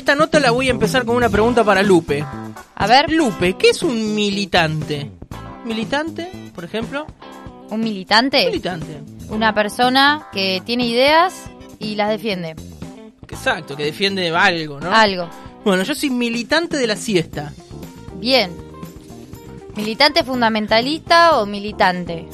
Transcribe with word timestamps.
esta 0.00 0.14
nota 0.14 0.40
la 0.40 0.50
voy 0.50 0.68
a 0.68 0.70
empezar 0.70 1.04
con 1.04 1.16
una 1.16 1.28
pregunta 1.28 1.64
para 1.64 1.82
Lupe. 1.82 2.24
A 2.74 2.86
ver, 2.86 3.10
Lupe, 3.10 3.54
¿qué 3.54 3.70
es 3.70 3.82
un 3.82 4.14
militante? 4.14 5.10
¿Militante, 5.64 6.30
por 6.54 6.64
ejemplo? 6.64 7.06
un 7.70 7.80
militante, 7.80 8.46
Militante. 8.50 9.00
una 9.30 9.54
persona 9.54 10.26
que 10.30 10.62
tiene 10.66 10.86
ideas 10.86 11.32
y 11.78 11.94
las 11.94 12.10
defiende. 12.10 12.54
Exacto, 13.22 13.74
que 13.76 13.84
defiende 13.84 14.28
algo, 14.36 14.78
¿no? 14.78 14.92
Algo. 14.92 15.26
Bueno, 15.64 15.82
yo 15.84 15.94
soy 15.94 16.10
militante 16.10 16.76
de 16.76 16.86
la 16.86 16.96
siesta. 16.96 17.50
Bien. 18.18 18.54
¿Militante 19.74 20.22
fundamentalista 20.22 21.38
o 21.38 21.46
militante? 21.46 22.26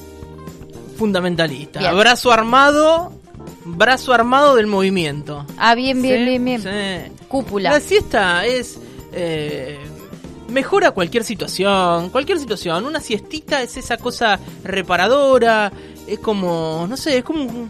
Fundamentalista. 0.96 1.78
Bien. 1.78 1.96
Brazo 1.96 2.32
armado, 2.32 3.12
brazo 3.76 4.12
armado 4.12 4.56
del 4.56 4.66
movimiento. 4.66 5.44
Ah, 5.58 5.74
bien, 5.74 6.00
bien, 6.02 6.18
¿Sí? 6.18 6.24
bien, 6.24 6.44
bien. 6.44 6.62
Sí. 6.62 7.12
Cúpula. 7.28 7.70
La 7.70 7.80
siesta 7.80 8.44
es... 8.46 8.78
eh, 9.12 9.78
mejora 10.48 10.92
cualquier 10.92 11.24
situación, 11.24 12.08
cualquier 12.10 12.38
situación. 12.38 12.86
Una 12.86 13.00
siestita 13.00 13.62
es 13.62 13.76
esa 13.76 13.98
cosa 13.98 14.40
reparadora, 14.64 15.70
es 16.06 16.18
como, 16.18 16.86
no 16.88 16.96
sé, 16.96 17.18
es 17.18 17.24
como... 17.24 17.68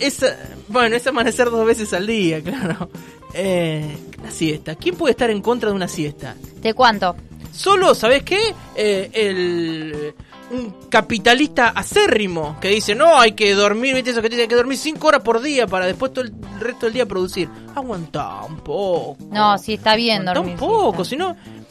Es, 0.00 0.24
bueno, 0.68 0.96
es 0.96 1.06
amanecer 1.06 1.50
dos 1.50 1.64
veces 1.64 1.92
al 1.94 2.06
día, 2.06 2.40
claro. 2.42 2.90
Eh, 3.32 3.96
la 4.22 4.30
siesta. 4.30 4.74
¿Quién 4.74 4.96
puede 4.96 5.12
estar 5.12 5.30
en 5.30 5.40
contra 5.40 5.70
de 5.70 5.76
una 5.76 5.88
siesta? 5.88 6.34
¿De 6.60 6.74
cuánto? 6.74 7.14
Solo, 7.52 7.94
¿sabes 7.94 8.24
qué? 8.24 8.54
Eh, 8.74 9.10
el 9.12 10.14
un 10.50 10.88
capitalista 10.88 11.68
acérrimo 11.70 12.58
que 12.60 12.68
dice, 12.68 12.94
no, 12.94 13.18
hay 13.18 13.32
que 13.32 13.54
dormir, 13.54 13.94
¿viste 13.94 14.10
eso 14.10 14.22
que 14.22 14.28
tiene 14.28 14.46
que 14.48 14.54
dormir 14.54 14.78
cinco 14.78 15.08
horas 15.08 15.22
por 15.22 15.40
día 15.40 15.66
para 15.66 15.86
después 15.86 16.12
todo 16.12 16.24
el 16.24 16.32
resto 16.60 16.86
del 16.86 16.92
día 16.94 17.06
producir? 17.06 17.48
Aguanta 17.74 18.42
un 18.42 18.56
poco. 18.58 19.16
No, 19.30 19.56
sí, 19.58 19.74
está 19.74 19.96
bien 19.96 20.22
Aguantá 20.28 20.34
dormir. 20.40 20.54
un 20.54 20.58
poco, 20.60 21.04
siesta. 21.04 21.10
si 21.10 21.16
no... 21.16 21.64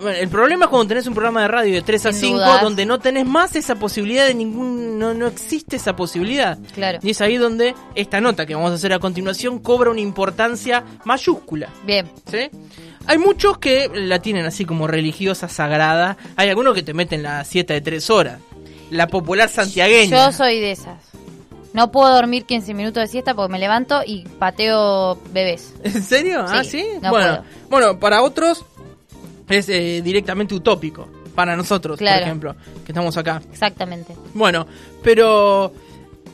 Bueno, 0.00 0.18
el 0.18 0.28
problema 0.28 0.66
es 0.66 0.70
cuando 0.70 0.88
tenés 0.88 1.06
un 1.06 1.14
programa 1.14 1.40
de 1.40 1.48
radio 1.48 1.72
de 1.74 1.80
3 1.82 2.06
a 2.06 2.12
Sin 2.12 2.20
5 2.20 2.36
dudas. 2.36 2.62
donde 2.62 2.84
no 2.84 2.98
tenés 2.98 3.24
más 3.24 3.56
esa 3.56 3.76
posibilidad 3.76 4.26
de 4.26 4.34
ningún... 4.34 4.98
No, 4.98 5.14
no 5.14 5.26
existe 5.26 5.76
esa 5.76 5.96
posibilidad. 5.96 6.58
Claro. 6.74 6.98
Y 7.02 7.10
es 7.10 7.20
ahí 7.22 7.38
donde 7.38 7.74
esta 7.94 8.20
nota 8.20 8.44
que 8.44 8.54
vamos 8.54 8.72
a 8.72 8.74
hacer 8.74 8.92
a 8.92 8.98
continuación 8.98 9.58
cobra 9.58 9.90
una 9.90 10.00
importancia 10.00 10.84
mayúscula. 11.04 11.70
Bien. 11.86 12.10
¿Sí? 12.30 12.50
Hay 13.06 13.18
muchos 13.18 13.58
que 13.58 13.88
la 13.94 14.20
tienen 14.20 14.44
así 14.46 14.64
como 14.64 14.86
religiosa, 14.86 15.48
sagrada. 15.48 16.16
Hay 16.36 16.48
algunos 16.48 16.74
que 16.74 16.82
te 16.82 16.92
meten 16.94 17.22
la 17.22 17.44
siesta 17.44 17.74
de 17.74 17.80
tres 17.80 18.10
horas. 18.10 18.40
La 18.90 19.06
popular 19.08 19.48
santiagueña. 19.48 20.26
Yo 20.26 20.32
soy 20.32 20.60
de 20.60 20.72
esas. 20.72 21.00
No 21.72 21.90
puedo 21.92 22.12
dormir 22.14 22.44
15 22.46 22.72
minutos 22.74 23.02
de 23.02 23.06
siesta 23.08 23.34
porque 23.34 23.52
me 23.52 23.58
levanto 23.58 24.00
y 24.06 24.24
pateo 24.38 25.18
bebés. 25.32 25.74
¿En 25.84 26.02
serio? 26.02 26.44
ah, 26.48 26.64
Sí, 26.64 26.80
sí. 26.80 26.86
no 27.02 27.10
bueno, 27.10 27.44
bueno, 27.68 27.98
para 28.00 28.22
otros 28.22 28.64
es 29.48 29.68
eh, 29.68 30.00
directamente 30.02 30.54
utópico. 30.54 31.08
Para 31.34 31.54
nosotros, 31.54 31.98
Claro. 31.98 32.16
por 32.20 32.22
ejemplo, 32.26 32.56
que 32.84 32.92
estamos 32.92 33.14
acá. 33.18 33.42
Exactamente. 33.52 34.16
Bueno, 34.32 34.66
pero 35.02 35.70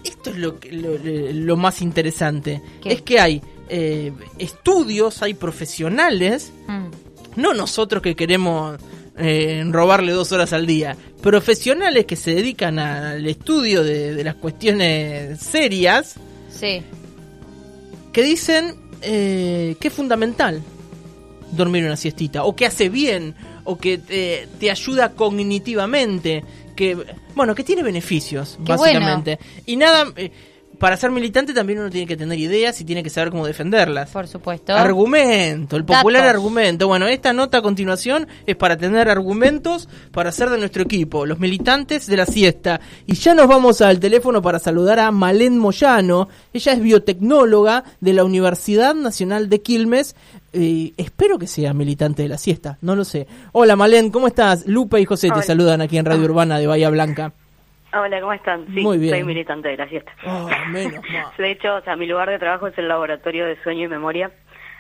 esto 0.05 0.31
es 0.31 0.37
lo, 0.37 0.61
que- 0.61 0.71
lo, 0.71 0.93
lo 1.03 1.57
más 1.57 1.83
interesante. 1.83 2.63
¿Qué? 2.81 2.93
Es 2.93 3.03
que 3.03 3.19
hay 3.19 3.43
eh, 3.75 4.13
estudios, 4.39 5.23
hay 5.23 5.33
profesionales 5.35 6.53
Mm. 6.69 6.91
no 7.41 7.55
nosotros 7.55 8.03
que 8.03 8.15
queremos 8.15 8.79
eh, 9.17 9.63
robarle 9.71 10.13
dos 10.13 10.31
horas 10.33 10.53
al 10.53 10.67
día, 10.67 10.97
profesionales 11.23 12.05
que 12.07 12.17
se 12.17 12.35
dedican 12.35 12.79
al 12.79 13.27
estudio 13.27 13.83
de, 13.83 14.15
de 14.15 14.25
las 14.25 14.35
cuestiones 14.37 15.39
serias, 15.41 16.15
Sí. 16.51 16.83
que 18.13 18.23
dicen 18.23 18.75
eh, 19.03 19.77
que 19.81 19.89
es 19.89 19.95
fundamental 19.95 20.63
dormir 21.51 21.85
una 21.85 21.97
siestita, 21.97 22.45
o 22.45 22.55
que 22.55 22.67
hace 22.67 22.89
bien, 22.89 23.35
o 23.65 23.77
que 23.77 23.99
te, 23.99 24.49
te 24.61 24.71
ayuda 24.71 25.13
cognitivamente, 25.15 26.45
que 26.77 26.97
bueno, 27.35 27.55
que 27.55 27.65
tiene 27.65 27.83
beneficios, 27.83 28.59
Qué 28.65 28.73
básicamente. 28.73 29.39
Y 29.67 29.77
nada, 29.77 30.07
eh, 30.17 30.31
para 30.83 30.97
ser 30.97 31.13
militante 31.13 31.55
también 31.55 31.79
uno 31.79 31.91
tiene 31.91 32.09
que 32.09 32.17
tener 32.17 32.37
ideas 32.41 32.81
y 32.81 32.85
tiene 32.85 33.05
que 33.05 33.09
saber 33.09 33.31
cómo 33.31 33.47
defenderlas. 33.47 34.11
Por 34.11 34.27
supuesto. 34.27 34.75
Argumento, 34.75 35.77
el 35.77 35.85
popular 35.85 36.23
Datos. 36.23 36.35
argumento. 36.35 36.89
Bueno, 36.89 37.07
esta 37.07 37.33
nota 37.33 37.59
a 37.59 37.63
continuación 37.63 38.27
es 38.47 38.57
para 38.57 38.77
tener 38.77 39.09
argumentos 39.09 39.89
para 40.11 40.31
hacer 40.31 40.51
de 40.51 40.59
nuestro 40.59 40.83
equipo, 40.83 41.25
los 41.25 41.39
militantes 41.39 42.09
de 42.09 42.17
la 42.17 42.27
siesta. 42.27 42.81
Y 43.07 43.15
ya 43.15 43.33
nos 43.33 43.47
vamos 43.47 43.81
al 43.81 44.01
teléfono 44.01 44.43
para 44.43 44.59
saludar 44.59 44.99
a 44.99 45.13
Malén 45.13 45.57
Moyano. 45.57 46.29
Ella 46.53 46.73
es 46.73 46.83
biotecnóloga 46.83 47.85
de 48.01 48.15
la 48.15 48.25
Universidad 48.25 48.97
Nacional 48.97 49.49
de 49.49 49.63
Quilmes. 49.63 50.17
Eh, 50.53 50.95
espero 50.97 51.39
que 51.39 51.47
sea 51.47 51.73
militante 51.75 52.25
de 52.25 52.29
la 52.29 52.39
siesta, 52.39 52.79
no 52.81 52.97
lo 52.97 53.05
sé. 53.05 53.29
Hola 53.53 53.77
Malén, 53.77 54.11
¿cómo 54.11 54.27
estás? 54.27 54.67
Lupe 54.67 55.01
y 55.01 55.05
José 55.05 55.31
te 55.31 55.43
saludan 55.43 55.81
aquí 55.81 55.97
en 55.97 56.07
Radio 56.07 56.25
Urbana 56.29 56.59
de 56.59 56.67
Bahía 56.67 56.91
Blanca. 56.91 57.35
Hola, 57.95 58.21
¿cómo 58.21 58.33
están? 58.33 58.67
Sí, 58.75 58.81
Muy 58.83 58.99
bien. 58.99 59.15
soy 59.15 59.25
militante 59.25 59.69
de 59.69 59.77
la 59.77 59.89
siesta. 59.89 60.13
Oh, 60.27 60.49
menos 60.71 61.03
mal. 61.13 61.27
De 61.37 61.51
hecho, 61.51 61.75
o 61.77 61.81
sea, 61.83 61.97
mi 61.97 62.07
lugar 62.07 62.31
de 62.31 62.39
trabajo 62.39 62.67
es 62.67 62.77
el 62.79 62.89
laboratorio 62.89 63.47
de 63.47 63.61
sueño 63.63 63.85
y 63.85 63.89
memoria, 63.89 64.31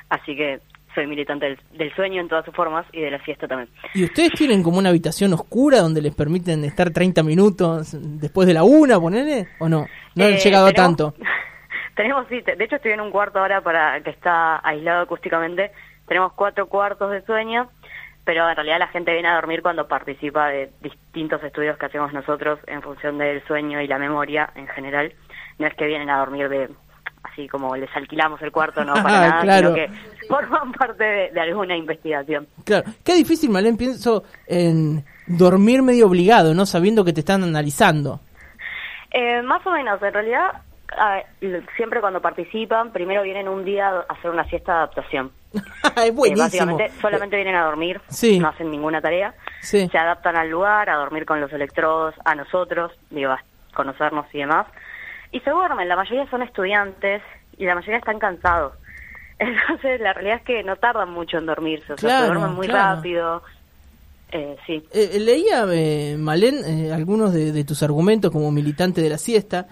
así 0.09 0.35
que 0.37 0.61
soy 0.95 1.07
militante 1.07 1.47
del, 1.47 1.59
del 1.73 1.95
sueño 1.95 2.21
en 2.21 2.29
todas 2.29 2.45
sus 2.45 2.55
formas 2.55 2.85
y 2.93 3.01
de 3.01 3.11
la 3.11 3.23
siesta 3.25 3.49
también. 3.49 3.69
¿Y 3.95 4.05
ustedes 4.05 4.33
tienen 4.33 4.63
como 4.63 4.79
una 4.79 4.91
habitación 4.91 5.33
oscura 5.33 5.79
donde 5.79 6.03
les 6.03 6.15
permiten 6.15 6.65
estar 6.65 6.91
30 6.91 7.23
minutos 7.23 7.97
después 8.21 8.47
de 8.47 8.55
la 8.55 8.63
una, 8.65 8.99
ponele? 9.01 9.49
¿O 9.59 9.69
no? 9.69 9.87
No 10.15 10.25
han 10.25 10.33
Eh, 10.35 10.39
llegado 10.39 10.67
a 10.67 10.73
tanto. 10.73 11.15
tenemos, 11.97 12.27
sí, 12.29 12.41
de 12.41 12.65
hecho 12.65 12.77
estoy 12.77 12.93
en 12.93 13.01
un 13.01 13.11
cuarto 13.11 13.39
ahora 13.39 13.61
para 13.63 14.01
que 14.03 14.11
está 14.11 14.61
aislado 14.67 15.03
acústicamente. 15.03 15.71
Tenemos 16.09 16.33
cuatro 16.35 16.67
cuartos 16.67 17.11
de 17.11 17.23
sueño, 17.25 17.71
pero 18.25 18.49
en 18.49 18.55
realidad 18.57 18.79
la 18.79 18.89
gente 18.89 19.13
viene 19.13 19.29
a 19.29 19.35
dormir 19.35 19.63
cuando 19.63 19.89
participa 19.89 20.49
de 20.49 20.71
distintos 20.81 21.43
estudios 21.43 21.77
que 21.79 21.87
hacemos 21.87 22.13
nosotros 22.13 22.59
en 22.67 22.83
función 22.83 23.19
del 23.19 23.43
sueño 23.47 23.81
y 23.81 23.87
la 23.89 23.99
memoria 23.99 24.51
en 24.55 24.69
general. 24.69 25.13
No 25.59 25.67
es 25.67 25.75
que 25.75 25.87
vienen 25.87 26.09
a 26.11 26.19
dormir 26.19 26.49
de 26.49 26.69
así 27.25 27.49
como 27.49 27.77
les 27.77 27.89
alquilamos 27.97 28.43
el 28.43 28.51
cuarto, 28.53 28.85
no 28.85 28.95
para 28.95 29.05
Ah, 29.07 29.29
nada, 29.29 29.43
claro. 29.43 29.75
sino 29.75 29.75
que 29.75 30.27
forman 30.29 30.73
parte 30.73 31.05
de, 31.05 31.31
de 31.31 31.41
alguna 31.41 31.77
investigación. 31.77 32.47
Claro, 32.65 32.85
qué 33.05 33.15
difícil, 33.15 33.49
Malén, 33.51 33.77
pienso 33.77 34.25
en 34.47 35.05
dormir 35.27 35.83
medio 35.83 36.07
obligado, 36.09 36.53
¿no? 36.55 36.67
Sabiendo 36.67 37.05
que 37.05 37.13
te 37.13 37.21
están 37.21 37.43
analizando. 37.45 38.21
Eh, 39.13 39.43
más 39.43 39.65
o 39.67 39.71
menos, 39.71 40.03
en 40.03 40.13
realidad, 40.13 40.51
a- 40.99 41.23
siempre 41.77 42.01
cuando 42.01 42.21
participan, 42.21 42.93
primero 42.93 43.23
vienen 43.23 43.49
un 43.49 43.65
día 43.65 43.89
a 43.89 44.01
hacer 44.13 44.31
una 44.31 44.45
siesta 44.45 44.73
de 44.73 44.79
adaptación. 44.79 45.31
es 45.97 46.05
Eh, 46.07 46.11
buenísimo. 46.13 46.45
básicamente 46.45 46.91
solamente 47.01 47.37
vienen 47.37 47.55
a 47.57 47.65
dormir, 47.65 48.01
Sí. 48.09 48.39
no 48.39 48.49
hacen 48.49 48.71
ninguna 48.71 49.01
tarea, 49.01 49.35
Sí. 49.61 49.89
se 49.91 49.99
adaptan 49.99 50.37
al 50.37 50.49
lugar, 50.51 50.89
a 50.91 50.97
dormir 50.97 51.25
con 51.27 51.41
los 51.41 51.53
electrodos, 51.53 52.15
a 52.25 52.35
nosotros, 52.35 52.93
digo, 53.11 53.31
a 53.33 53.43
conocernos 53.75 54.27
y 54.35 54.39
demás, 54.39 54.67
y 55.31 55.41
se 55.41 55.51
duermen, 55.51 55.89
la 55.89 55.97
mayoría 55.97 56.29
son 56.31 56.43
estudiantes 56.43 57.23
y 57.57 57.65
la 57.67 57.75
mayoría 57.75 57.99
están 57.99 58.19
cansados. 58.19 58.75
Entonces, 59.39 60.01
la 60.01 60.13
realidad 60.13 60.37
es 60.39 60.43
que 60.45 60.63
no 60.63 60.77
tardan 60.77 61.11
mucho 61.11 61.39
en 61.39 61.47
dormirse, 61.47 61.93
o 61.95 61.97
sea, 61.97 62.09
Claro, 62.09 62.27
se 62.27 62.33
duermen 62.35 62.55
muy 62.57 62.67
claro. 62.69 62.97
rápido. 62.97 63.43
Eh, 64.35 64.57
sí. 64.67 64.83
Eh, 64.93 65.19
leía, 65.21 65.67
eh, 65.71 66.17
Malén, 66.19 66.65
eh, 66.65 66.93
algunos 66.93 67.35
de, 67.35 67.53
de 67.53 67.65
tus 67.65 67.83
argumentos 67.83 68.31
como 68.31 68.51
militante 68.51 69.03
de 69.03 69.11
la 69.11 69.19
siesta, 69.19 69.67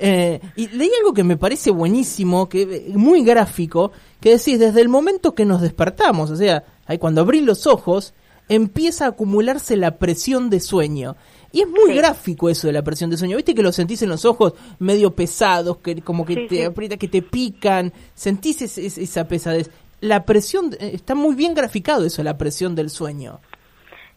eh, 0.00 0.40
y 0.56 0.68
leí 0.68 0.90
algo 1.00 1.12
que 1.14 1.24
me 1.24 1.36
parece 1.36 1.70
buenísimo, 1.70 2.48
que 2.48 2.62
eh, 2.62 2.92
muy 2.94 3.24
gráfico, 3.24 3.92
que 4.20 4.30
decís, 4.30 4.58
desde 4.58 4.80
el 4.80 4.88
momento 4.88 5.34
que 5.34 5.44
nos 5.44 5.60
despertamos, 5.62 6.30
o 6.30 6.36
sea, 6.36 6.64
ahí 6.86 6.98
cuando 6.98 7.20
abrís 7.22 7.42
los 7.42 7.66
ojos, 7.66 8.14
empieza 8.48 9.06
a 9.06 9.08
acumularse 9.08 9.76
la 9.76 9.98
presión 9.98 10.50
de 10.50 10.60
sueño. 10.60 11.16
Y 11.52 11.62
es 11.62 11.68
muy 11.68 11.90
Sí. 11.92 11.94
gráfico 11.96 12.50
eso 12.50 12.66
de 12.66 12.72
la 12.72 12.82
presión 12.82 13.08
de 13.10 13.16
sueño. 13.16 13.36
¿Viste 13.36 13.54
que 13.54 13.62
lo 13.62 13.72
sentís 13.72 14.02
en 14.02 14.08
los 14.10 14.24
ojos 14.24 14.54
medio 14.78 15.14
pesados, 15.14 15.78
que 15.78 16.00
como 16.02 16.24
que 16.26 16.34
Sí, 16.34 16.46
te 16.48 16.56
sí. 16.56 16.62
aprieta, 16.62 16.96
que 16.96 17.08
te 17.08 17.22
pican? 17.22 17.92
Sentís 18.14 18.62
ese- 18.62 18.86
esa 18.86 19.26
pesadez. 19.26 19.70
La 20.00 20.24
presión, 20.26 20.74
eh, 20.78 20.90
está 20.92 21.14
muy 21.14 21.34
bien 21.34 21.54
graficado 21.54 22.04
eso, 22.04 22.22
la 22.22 22.36
presión 22.36 22.74
del 22.74 22.90
sueño. 22.90 23.40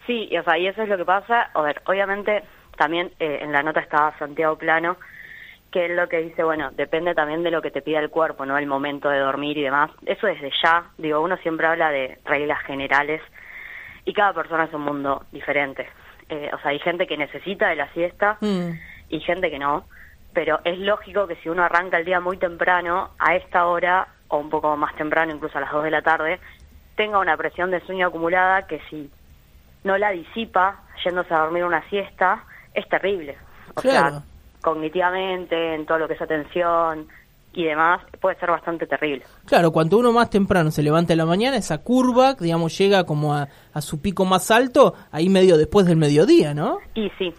Sí, 0.06 0.28
y, 0.30 0.38
o 0.38 0.44
sea, 0.44 0.58
y 0.58 0.68
eso 0.68 0.82
es 0.82 0.90
lo 0.90 0.98
que 0.98 1.06
pasa. 1.06 1.44
A 1.54 1.62
ver, 1.62 1.82
obviamente 1.88 2.44
también 2.78 3.12
eh, 3.20 3.40
en 3.42 3.52
la 3.52 3.64
nota 3.64 3.80
estaba 3.80 4.18
Santiago 4.20 4.58
Plano, 4.58 4.98
que 5.72 5.86
es 5.86 5.92
lo 5.92 6.10
que 6.10 6.18
dice, 6.18 6.44
bueno, 6.44 6.72
depende 6.72 7.14
también 7.14 7.44
de 7.44 7.52
lo 7.52 7.62
que 7.62 7.70
te 7.72 7.82
pida 7.82 8.00
el 8.00 8.10
cuerpo, 8.10 8.46
¿no? 8.46 8.58
El 8.58 8.66
momento 8.66 9.10
de 9.10 9.20
dormir 9.20 9.58
y 9.58 9.64
demás. 9.64 9.92
Eso 10.06 10.26
desde 10.28 10.52
ya, 10.64 10.86
digo, 10.98 11.22
uno 11.22 11.38
siempre 11.38 11.68
habla 11.68 11.92
de 11.92 12.18
reglas 12.26 12.64
generales 12.66 13.22
y 14.06 14.14
cada 14.14 14.34
persona 14.34 14.64
es 14.66 14.74
un 14.74 14.82
mundo 14.82 15.26
diferente. 15.32 15.88
Eh, 16.30 16.50
o 16.54 16.60
sea, 16.60 16.72
hay 16.72 16.80
gente 16.80 17.06
que 17.08 17.18
necesita 17.18 17.68
de 17.70 17.76
la 17.76 17.88
siesta 17.94 18.38
Mm. 18.42 18.72
y 19.10 19.20
gente 19.20 19.50
que 19.52 19.60
no, 19.60 19.86
pero 20.34 20.60
es 20.64 20.78
lógico 20.80 21.28
que 21.28 21.36
si 21.38 21.50
uno 21.50 21.64
arranca 21.64 21.98
el 21.98 22.06
día 22.06 22.20
muy 22.20 22.38
temprano, 22.38 23.12
a 23.20 23.36
esta 23.36 23.66
hora, 23.68 24.08
o 24.28 24.38
un 24.38 24.50
poco 24.50 24.76
más 24.78 24.96
temprano, 24.96 25.34
incluso 25.34 25.58
a 25.58 25.62
las 25.62 25.72
2 25.72 25.84
de 25.84 25.92
la 25.92 26.02
tarde, 26.02 26.40
tenga 26.96 27.20
una 27.20 27.36
presión 27.38 27.72
de 27.72 27.80
sueño 27.82 28.08
acumulada 28.08 28.68
que 28.68 28.80
si 28.90 29.10
no 29.84 29.98
la 29.98 30.12
disipa 30.12 30.84
yéndose 31.04 31.34
a 31.34 31.40
dormir 31.40 31.64
una 31.64 31.82
siesta, 31.90 32.44
es 32.74 32.88
terrible. 32.90 33.38
O 33.76 33.82
Claro. 33.82 34.10
sea, 34.10 34.22
cognitivamente, 34.74 35.76
en 35.76 35.86
todo 35.86 35.98
lo 36.00 36.08
que 36.08 36.14
es 36.14 36.22
atención, 36.22 37.08
y 37.52 37.66
demás, 37.66 38.02
puede 38.22 38.38
ser 38.40 38.52
bastante 38.52 38.86
terrible. 38.86 39.24
Claro, 39.46 39.72
cuanto 39.72 39.98
uno 39.98 40.12
más 40.12 40.30
temprano 40.30 40.70
se 40.72 40.84
levanta 40.84 41.14
en 41.14 41.18
la 41.18 41.26
mañana, 41.26 41.58
esa 41.58 41.80
curva, 41.80 42.36
digamos, 42.40 42.78
llega 42.78 43.04
como 43.06 43.34
a, 43.36 43.48
a 43.74 43.82
su 43.82 44.02
pico 44.02 44.24
más 44.26 44.52
alto, 44.52 44.94
ahí 45.12 45.30
medio 45.30 45.58
después 45.58 45.86
del 45.88 45.98
mediodía, 45.98 46.54
¿no? 46.54 46.78
Y 46.94 47.10
sí, 47.18 47.34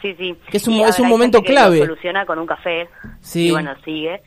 sí, 0.00 0.14
sí. 0.16 0.38
Que 0.48 0.56
es 0.58 0.68
un, 0.68 0.74
Y, 0.74 0.82
es 0.84 0.96
ver, 0.96 1.02
un 1.04 1.08
momento 1.08 1.40
que 1.42 1.48
clave. 1.52 1.78
soluciona 1.78 2.24
con 2.24 2.38
un 2.38 2.46
café 2.46 2.88
Sí. 3.20 3.48
y 3.48 3.50
bueno, 3.50 3.74
sigue. 3.84 4.22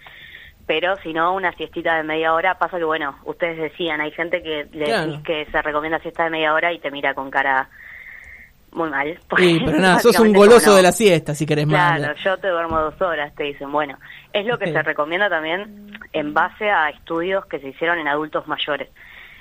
Pero 0.67 0.95
si 0.97 1.13
no, 1.13 1.33
una 1.33 1.51
siestita 1.53 1.95
de 1.95 2.03
media 2.03 2.33
hora, 2.33 2.59
pasa 2.59 2.77
que 2.77 2.83
bueno, 2.83 3.15
ustedes 3.25 3.57
decían, 3.57 4.01
hay 4.01 4.11
gente 4.11 4.43
que 4.43 4.67
le 4.71 4.85
Claro. 4.85 5.11
decís 5.13 5.23
que 5.25 5.45
se 5.49 5.61
recomienda 5.61 5.97
siesta 5.99 6.25
de 6.25 6.29
media 6.29 6.53
hora 6.53 6.71
y 6.73 6.79
te 6.79 6.91
mira 6.91 7.13
con 7.15 7.31
cara 7.31 7.69
muy 8.71 8.89
mal. 8.89 9.19
Sí, 9.37 9.61
pero 9.65 9.77
nada, 9.79 9.99
sos 9.99 10.19
un 10.19 10.33
goloso 10.33 10.71
no. 10.71 10.75
de 10.75 10.81
la 10.83 10.91
siesta, 10.91 11.33
si 11.35 11.45
querés 11.45 11.67
más. 11.67 11.97
Claro, 11.99 12.13
yo 12.23 12.37
te 12.37 12.47
duermo 12.49 12.79
dos 12.79 13.01
horas, 13.01 13.33
te 13.35 13.43
dicen. 13.43 13.71
Bueno, 13.71 13.97
es 14.33 14.45
lo 14.45 14.57
que 14.57 14.71
se 14.71 14.81
recomienda 14.83 15.29
también 15.29 15.91
en 16.13 16.33
base 16.33 16.69
a 16.69 16.89
estudios 16.89 17.45
que 17.45 17.59
se 17.59 17.69
hicieron 17.69 17.97
en 17.99 18.07
adultos 18.07 18.47
mayores. 18.47 18.89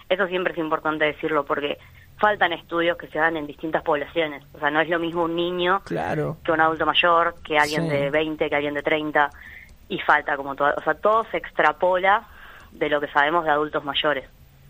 Eso 0.09 0.27
siempre 0.27 0.53
es 0.55 0.59
importante 0.59 1.05
decirlo 1.05 1.45
porque 1.45 1.79
faltan 2.19 2.53
estudios 2.53 2.97
que 2.97 3.07
se 3.09 3.19
hagan 3.19 3.37
en 3.37 3.47
distintas 3.47 3.83
poblaciones. 3.83 4.43
O 4.55 4.59
sea, 4.59 4.71
no 4.71 4.81
es 4.81 4.89
lo 4.89 4.99
mismo 4.99 5.25
un 5.25 5.37
niño 5.37 5.83
Claro. 5.85 6.37
que 6.45 6.51
un 6.53 6.61
adulto 6.61 6.85
mayor, 6.87 7.35
que 7.45 7.59
alguien 7.59 7.83
Sí. 7.85 7.91
de 7.91 8.11
20, 8.11 8.49
que 8.49 8.57
alguien 8.57 8.75
de 8.75 8.83
30, 8.83 9.31
y 9.91 9.99
falta 10.01 10.37
como 10.37 10.55
todo. 10.57 10.73
O 10.77 10.83
sea, 10.83 10.95
todo 10.95 11.25
se 11.31 11.37
extrapola 11.37 12.27
de 12.73 12.89
lo 12.89 13.01
que 13.01 13.09
sabemos 13.09 13.45
de 13.45 13.51
adultos 13.51 13.85
mayores. 13.85 14.25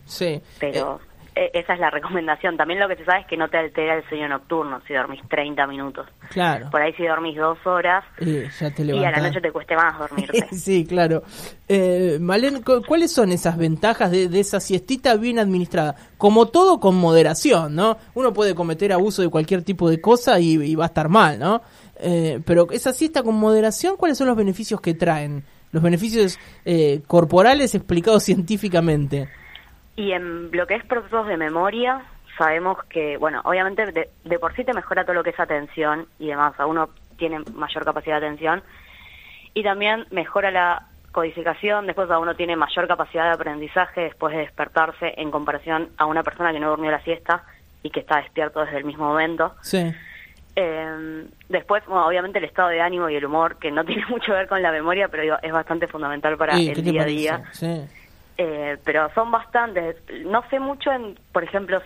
Sí. 0.04 0.40
Pero 0.60 1.00
e- 1.02 1.07
esa 1.54 1.74
es 1.74 1.80
la 1.80 1.90
recomendación. 1.98 2.56
También 2.56 2.80
lo 2.80 2.88
que 2.88 2.96
se 2.96 3.04
sabe 3.04 3.20
es 3.20 3.26
que 3.26 3.36
no 3.36 3.48
te 3.48 3.58
altera 3.58 3.96
el 3.96 4.08
sueño 4.08 4.28
nocturno 4.28 4.80
si 4.86 4.94
dormís 4.94 5.20
30 5.28 5.66
minutos. 5.66 6.06
Claro. 6.30 6.70
Por 6.70 6.82
ahí 6.82 6.92
si 6.94 7.04
dormís 7.06 7.36
dos 7.36 7.58
horas 7.66 8.04
Eh, 8.18 8.48
ya 8.60 8.70
te 8.70 8.82
y 8.84 9.04
a 9.04 9.10
la 9.10 9.20
noche 9.20 9.40
te 9.40 9.50
cueste 9.52 9.74
más 9.76 9.98
dormirte. 9.98 10.46
sí, 10.52 10.84
claro. 10.86 11.22
Eh, 11.68 12.18
Malén, 12.20 12.62
cu- 12.62 12.82
¿cuáles 12.86 13.12
son 13.12 13.30
esas 13.32 13.56
ventajas 13.56 14.10
de, 14.10 14.28
de 14.28 14.40
esa 14.40 14.60
siestita 14.60 15.16
bien 15.16 15.38
administrada? 15.38 15.94
Como 16.16 16.46
todo 16.48 16.80
con 16.80 16.96
moderación, 16.96 17.74
¿no? 17.74 17.98
Uno 18.14 18.32
puede 18.32 18.54
cometer 18.54 18.92
abuso 18.92 19.22
de 19.22 19.28
cualquier 19.28 19.62
tipo 19.62 19.88
de 19.90 20.00
cosa 20.00 20.40
y, 20.40 20.54
y 20.54 20.74
va 20.74 20.84
a 20.84 20.88
estar 20.88 21.08
mal, 21.08 21.38
¿no? 21.38 21.62
Eh, 22.00 22.40
pero 22.46 22.68
esa 22.70 22.92
siesta 22.92 23.22
con 23.22 23.34
moderación, 23.34 23.96
¿cuáles 23.96 24.16
son 24.18 24.28
los 24.28 24.36
beneficios 24.36 24.80
que 24.80 24.94
traen? 24.94 25.44
Los 25.72 25.82
beneficios 25.82 26.38
eh, 26.64 27.02
corporales 27.06 27.74
explicados 27.74 28.22
científicamente. 28.62 29.28
Y 29.98 30.12
en 30.12 30.52
lo 30.52 30.68
que 30.68 30.76
es 30.76 30.84
procesos 30.84 31.26
de 31.26 31.36
memoria, 31.36 32.02
sabemos 32.38 32.78
que, 32.84 33.16
bueno, 33.16 33.40
obviamente 33.44 33.84
de, 33.90 34.08
de 34.24 34.38
por 34.38 34.54
sí 34.54 34.62
te 34.62 34.72
mejora 34.72 35.02
todo 35.02 35.14
lo 35.14 35.24
que 35.24 35.30
es 35.30 35.40
atención 35.40 36.06
y 36.20 36.28
demás, 36.28 36.52
o 36.52 36.56
sea, 36.56 36.66
uno 36.66 36.90
tiene 37.16 37.40
mayor 37.52 37.84
capacidad 37.84 38.20
de 38.20 38.26
atención 38.28 38.62
y 39.54 39.64
también 39.64 40.06
mejora 40.12 40.52
la 40.52 40.86
codificación, 41.10 41.86
después 41.86 42.08
a 42.12 42.20
uno 42.20 42.36
tiene 42.36 42.54
mayor 42.54 42.86
capacidad 42.86 43.24
de 43.24 43.30
aprendizaje 43.30 44.02
después 44.02 44.32
de 44.36 44.42
despertarse 44.42 45.14
en 45.16 45.32
comparación 45.32 45.88
a 45.96 46.06
una 46.06 46.22
persona 46.22 46.52
que 46.52 46.60
no 46.60 46.70
durmió 46.70 46.92
la 46.92 47.02
siesta 47.02 47.42
y 47.82 47.90
que 47.90 47.98
está 47.98 48.20
despierto 48.20 48.60
desde 48.60 48.78
el 48.78 48.84
mismo 48.84 49.08
momento. 49.08 49.56
Sí. 49.62 49.92
Eh, 50.54 51.26
después, 51.48 51.84
bueno, 51.86 52.06
obviamente 52.06 52.38
el 52.38 52.44
estado 52.44 52.68
de 52.68 52.80
ánimo 52.80 53.10
y 53.10 53.16
el 53.16 53.24
humor, 53.24 53.56
que 53.58 53.72
no 53.72 53.84
tiene 53.84 54.06
mucho 54.06 54.26
que 54.26 54.38
ver 54.38 54.46
con 54.46 54.62
la 54.62 54.70
memoria, 54.70 55.08
pero 55.08 55.24
digo, 55.24 55.36
es 55.42 55.50
bastante 55.50 55.88
fundamental 55.88 56.36
para 56.36 56.56
Eh, 56.56 56.66
¿qué 56.72 56.80
el 56.80 56.84
día 56.84 57.02
a 57.02 57.06
día. 57.06 57.42
Sí. 57.50 57.84
Eh, 58.38 58.76
pero 58.84 59.10
son 59.14 59.30
bastantes. 59.32 59.96
No 60.24 60.42
sé 60.48 60.60
mucho 60.60 60.92
en, 60.92 61.18
por 61.32 61.42
ejemplo, 61.42 61.80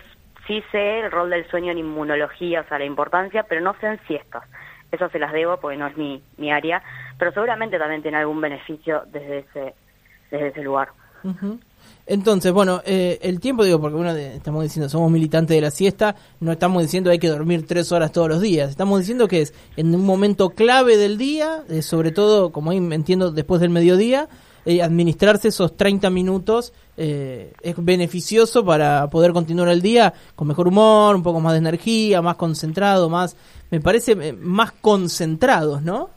sí 0.47 0.63
sé 0.71 0.99
el 0.99 1.11
rol 1.11 1.31
del 1.31 1.49
sueño 1.49 1.71
en 1.71 1.79
inmunología, 1.79 2.61
o 2.61 2.67
sea, 2.67 2.77
la 2.77 2.85
importancia, 2.85 3.43
pero 3.43 3.59
no 3.61 3.75
sé 3.79 3.87
en 3.87 3.99
siestas. 4.05 4.43
Eso 4.91 5.09
se 5.09 5.17
las 5.17 5.33
debo 5.33 5.57
porque 5.57 5.77
no 5.77 5.87
es 5.87 5.97
mi, 5.97 6.21
mi 6.37 6.51
área, 6.51 6.83
pero 7.17 7.31
seguramente 7.31 7.79
también 7.79 8.03
tiene 8.03 8.17
algún 8.17 8.39
beneficio 8.39 9.01
desde 9.11 9.39
ese, 9.39 9.73
desde 10.29 10.47
ese 10.49 10.61
lugar. 10.61 10.89
Entonces, 12.05 12.51
bueno, 12.51 12.81
eh, 12.85 13.17
el 13.21 13.39
tiempo, 13.39 13.63
digo, 13.63 13.79
porque 13.79 13.97
de- 13.97 14.35
estamos 14.35 14.61
diciendo, 14.61 14.89
somos 14.89 15.09
militantes 15.09 15.55
de 15.55 15.61
la 15.61 15.71
siesta, 15.71 16.15
no 16.41 16.51
estamos 16.51 16.83
diciendo 16.83 17.09
hay 17.09 17.17
que 17.17 17.29
dormir 17.29 17.65
tres 17.65 17.91
horas 17.91 18.11
todos 18.11 18.27
los 18.27 18.41
días, 18.41 18.69
estamos 18.69 18.99
diciendo 18.99 19.27
que 19.27 19.41
es 19.41 19.53
en 19.77 19.95
un 19.95 20.05
momento 20.05 20.49
clave 20.49 20.97
del 20.97 21.17
día, 21.17 21.63
eh, 21.69 21.81
sobre 21.81 22.11
todo, 22.11 22.51
como 22.51 22.71
ahí 22.71 22.77
entiendo, 22.77 23.31
después 23.31 23.61
del 23.61 23.69
mediodía, 23.69 24.27
eh, 24.65 24.81
administrarse 24.81 25.49
esos 25.49 25.75
30 25.75 26.09
minutos 26.09 26.73
eh, 26.95 27.53
es 27.61 27.75
beneficioso 27.77 28.65
para 28.65 29.09
poder 29.09 29.33
continuar 29.33 29.69
el 29.69 29.81
día 29.81 30.13
con 30.35 30.47
mejor 30.47 30.67
humor, 30.67 31.15
un 31.15 31.23
poco 31.23 31.39
más 31.39 31.53
de 31.53 31.59
energía, 31.59 32.21
más 32.21 32.35
concentrado, 32.35 33.09
más, 33.09 33.35
me 33.71 33.79
parece, 33.79 34.13
eh, 34.13 34.33
más 34.33 34.71
concentrados, 34.71 35.81
¿no? 35.81 36.09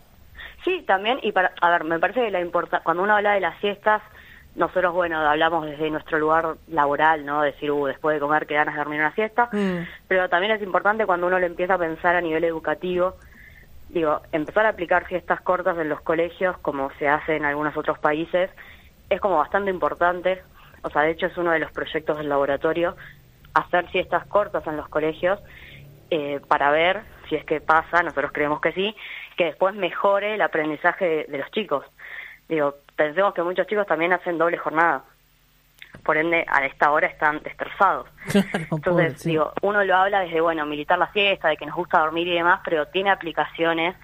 Sí, 0.65 0.83
también, 0.87 1.19
y 1.23 1.33
para, 1.33 1.53
a 1.61 1.71
ver, 1.71 1.85
me 1.85 1.99
parece 1.99 2.21
que 2.21 2.31
la 2.31 2.41
importa, 2.41 2.81
cuando 2.85 3.03
uno 3.03 3.17
habla 3.17 3.35
de 3.35 3.41
las 3.41 3.59
siestas, 3.61 4.03
nosotros, 4.57 4.95
bueno, 4.95 5.19
hablamos 5.19 5.67
desde 5.67 5.91
nuestro 5.91 6.19
lugar 6.19 6.57
laboral, 6.69 7.25
¿no? 7.25 7.43
Decir, 7.43 7.71
uh, 7.71 7.87
después 7.87 8.15
de 8.15 8.21
comer, 8.21 8.47
qué 8.47 8.55
ganas 8.55 8.75
de 8.75 8.79
dormir 8.79 9.01
una 9.01 9.15
siesta. 9.15 9.51
Mm. 9.53 9.87
Pero 10.09 10.29
también 10.29 10.53
es 10.53 10.63
importante 10.63 11.05
cuando 11.05 11.27
uno 11.27 11.39
lo 11.39 11.47
empieza 11.47 11.75
a 11.75 11.79
pensar 11.79 12.17
a 12.17 12.23
nivel 12.23 12.43
educativo, 12.43 13.17
digo, 13.97 14.21
empezar 14.31 14.67
a 14.67 14.71
aplicar 14.71 15.09
siestas 15.09 15.41
cortas 15.41 15.79
en 15.79 15.89
los 15.89 16.03
colegios, 16.03 16.59
como 16.59 16.91
se 16.99 17.09
hace 17.09 17.37
en 17.37 17.47
algunos 17.47 17.75
otros 17.79 17.99
países, 17.99 18.51
es 19.09 19.21
como 19.21 19.39
bastante 19.39 19.71
importante. 19.71 20.43
O 20.83 20.91
sea, 20.91 21.03
de 21.03 21.13
hecho 21.13 21.27
es 21.27 21.37
uno 21.39 21.51
de 21.53 21.61
los 21.61 21.73
proyectos 21.73 22.19
del 22.19 22.29
laboratorio, 22.29 22.95
hacer 23.55 23.91
siestas 23.91 24.27
cortas 24.27 24.67
en 24.67 24.77
los 24.77 24.87
colegios 24.89 25.41
eh, 26.11 26.41
para 26.47 26.71
ver 26.71 27.05
si 27.29 27.37
es 27.37 27.45
que 27.47 27.63
pasa, 27.63 28.03
nosotros 28.03 28.33
creemos 28.35 28.61
que 28.61 28.73
sí, 28.73 28.95
que 29.35 29.47
después 29.47 29.75
mejore 29.75 30.35
el 30.35 30.43
aprendizaje 30.43 31.05
de, 31.07 31.25
de 31.25 31.39
los 31.39 31.51
chicos. 31.51 31.87
Digo, 32.51 32.75
pensemos 32.97 33.33
que 33.33 33.43
muchos 33.43 33.67
chicos 33.67 33.87
también 33.87 34.13
hacen 34.13 34.37
doble 34.37 34.59
jornada. 34.59 35.05
Por 36.05 36.17
ende, 36.17 36.45
a 36.49 36.65
esta 36.67 36.91
hora 36.91 37.07
están 37.09 37.43
destrozados. 37.43 38.09
Entonces, 38.71 39.15
sí. 39.21 39.31
digo, 39.31 39.53
uno 39.63 39.83
lo 39.85 39.97
habla 39.97 40.21
desde, 40.21 40.41
bueno, 40.41 40.65
militar 40.67 40.99
la 40.99 41.11
siesta, 41.13 41.49
de 41.49 41.57
que 41.57 41.67
nos 41.67 41.77
gusta 41.77 41.99
dormir 42.01 42.27
y 42.29 42.35
demás, 42.35 42.61
pero 42.65 42.87
tiene 42.87 43.11
aplicaciones 43.11 43.95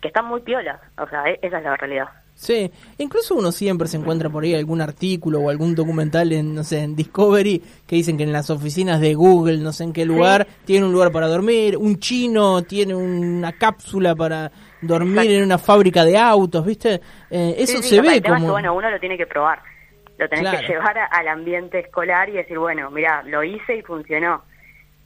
que 0.00 0.08
están 0.08 0.26
muy 0.26 0.40
piolas. 0.40 0.80
O 0.98 1.06
sea, 1.08 1.24
e- 1.28 1.38
esa 1.42 1.58
es 1.58 1.64
la 1.64 1.76
realidad. 1.76 2.08
Sí, 2.32 2.70
incluso 2.96 3.34
uno 3.34 3.52
siempre 3.52 3.86
se 3.86 3.98
encuentra 3.98 4.30
por 4.30 4.44
ahí 4.44 4.54
algún 4.54 4.80
artículo 4.80 5.40
o 5.40 5.50
algún 5.50 5.74
documental 5.74 6.32
en, 6.32 6.54
no 6.54 6.64
sé, 6.64 6.84
en 6.84 6.96
Discovery 6.96 7.62
que 7.86 7.96
dicen 7.96 8.16
que 8.16 8.22
en 8.22 8.32
las 8.32 8.48
oficinas 8.48 8.98
de 8.98 9.12
Google, 9.14 9.58
no 9.58 9.72
sé 9.72 9.84
en 9.84 9.92
qué 9.92 10.06
lugar, 10.06 10.46
tiene 10.64 10.86
un 10.86 10.92
lugar 10.92 11.12
para 11.12 11.26
dormir, 11.26 11.76
un 11.76 11.98
chino 11.98 12.62
tiene 12.62 12.94
una 12.94 13.52
cápsula 13.52 14.14
para 14.14 14.50
dormir 14.80 15.18
Exacto. 15.18 15.32
en 15.34 15.42
una 15.44 15.58
fábrica 15.58 16.02
de 16.06 16.16
autos, 16.16 16.64
¿viste? 16.64 17.02
Eh, 17.30 17.56
eso 17.58 17.76
Sí, 17.76 17.82
sí, 17.82 17.88
se 17.96 18.00
ve 18.00 18.22
como... 18.22 18.36
que, 18.46 18.50
bueno, 18.52 18.74
uno 18.74 18.90
lo 18.90 18.98
tiene 18.98 19.18
que 19.18 19.26
probar. 19.26 19.60
Lo 20.20 20.28
tenés 20.28 20.50
Claro. 20.50 20.60
que 20.66 20.72
llevar 20.74 20.98
a- 20.98 21.06
al 21.06 21.28
ambiente 21.28 21.78
escolar 21.78 22.28
y 22.28 22.32
decir, 22.32 22.58
bueno, 22.58 22.90
mira, 22.90 23.22
lo 23.22 23.42
hice 23.42 23.76
y 23.76 23.82
funcionó. 23.82 24.44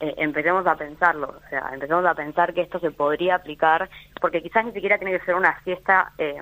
Eh, 0.01 0.13
empecemos 0.17 0.67
a 0.67 0.75
pensarlo, 0.75 1.29
o 1.43 1.49
sea, 1.49 1.69
empecemos 1.73 2.05
a 2.05 2.13
pensar 2.13 2.53
que 2.53 2.59
esto 2.61 2.79
se 2.79 2.91
podría 2.91 3.35
aplicar, 3.35 3.89
porque 4.19 4.43
quizás 4.43 4.65
ni 4.65 4.73
siquiera 4.73 4.97
tiene 4.97 5.17
que 5.17 5.25
ser 5.25 5.35
una 5.35 5.57
siesta 5.63 6.11
eh, 6.17 6.41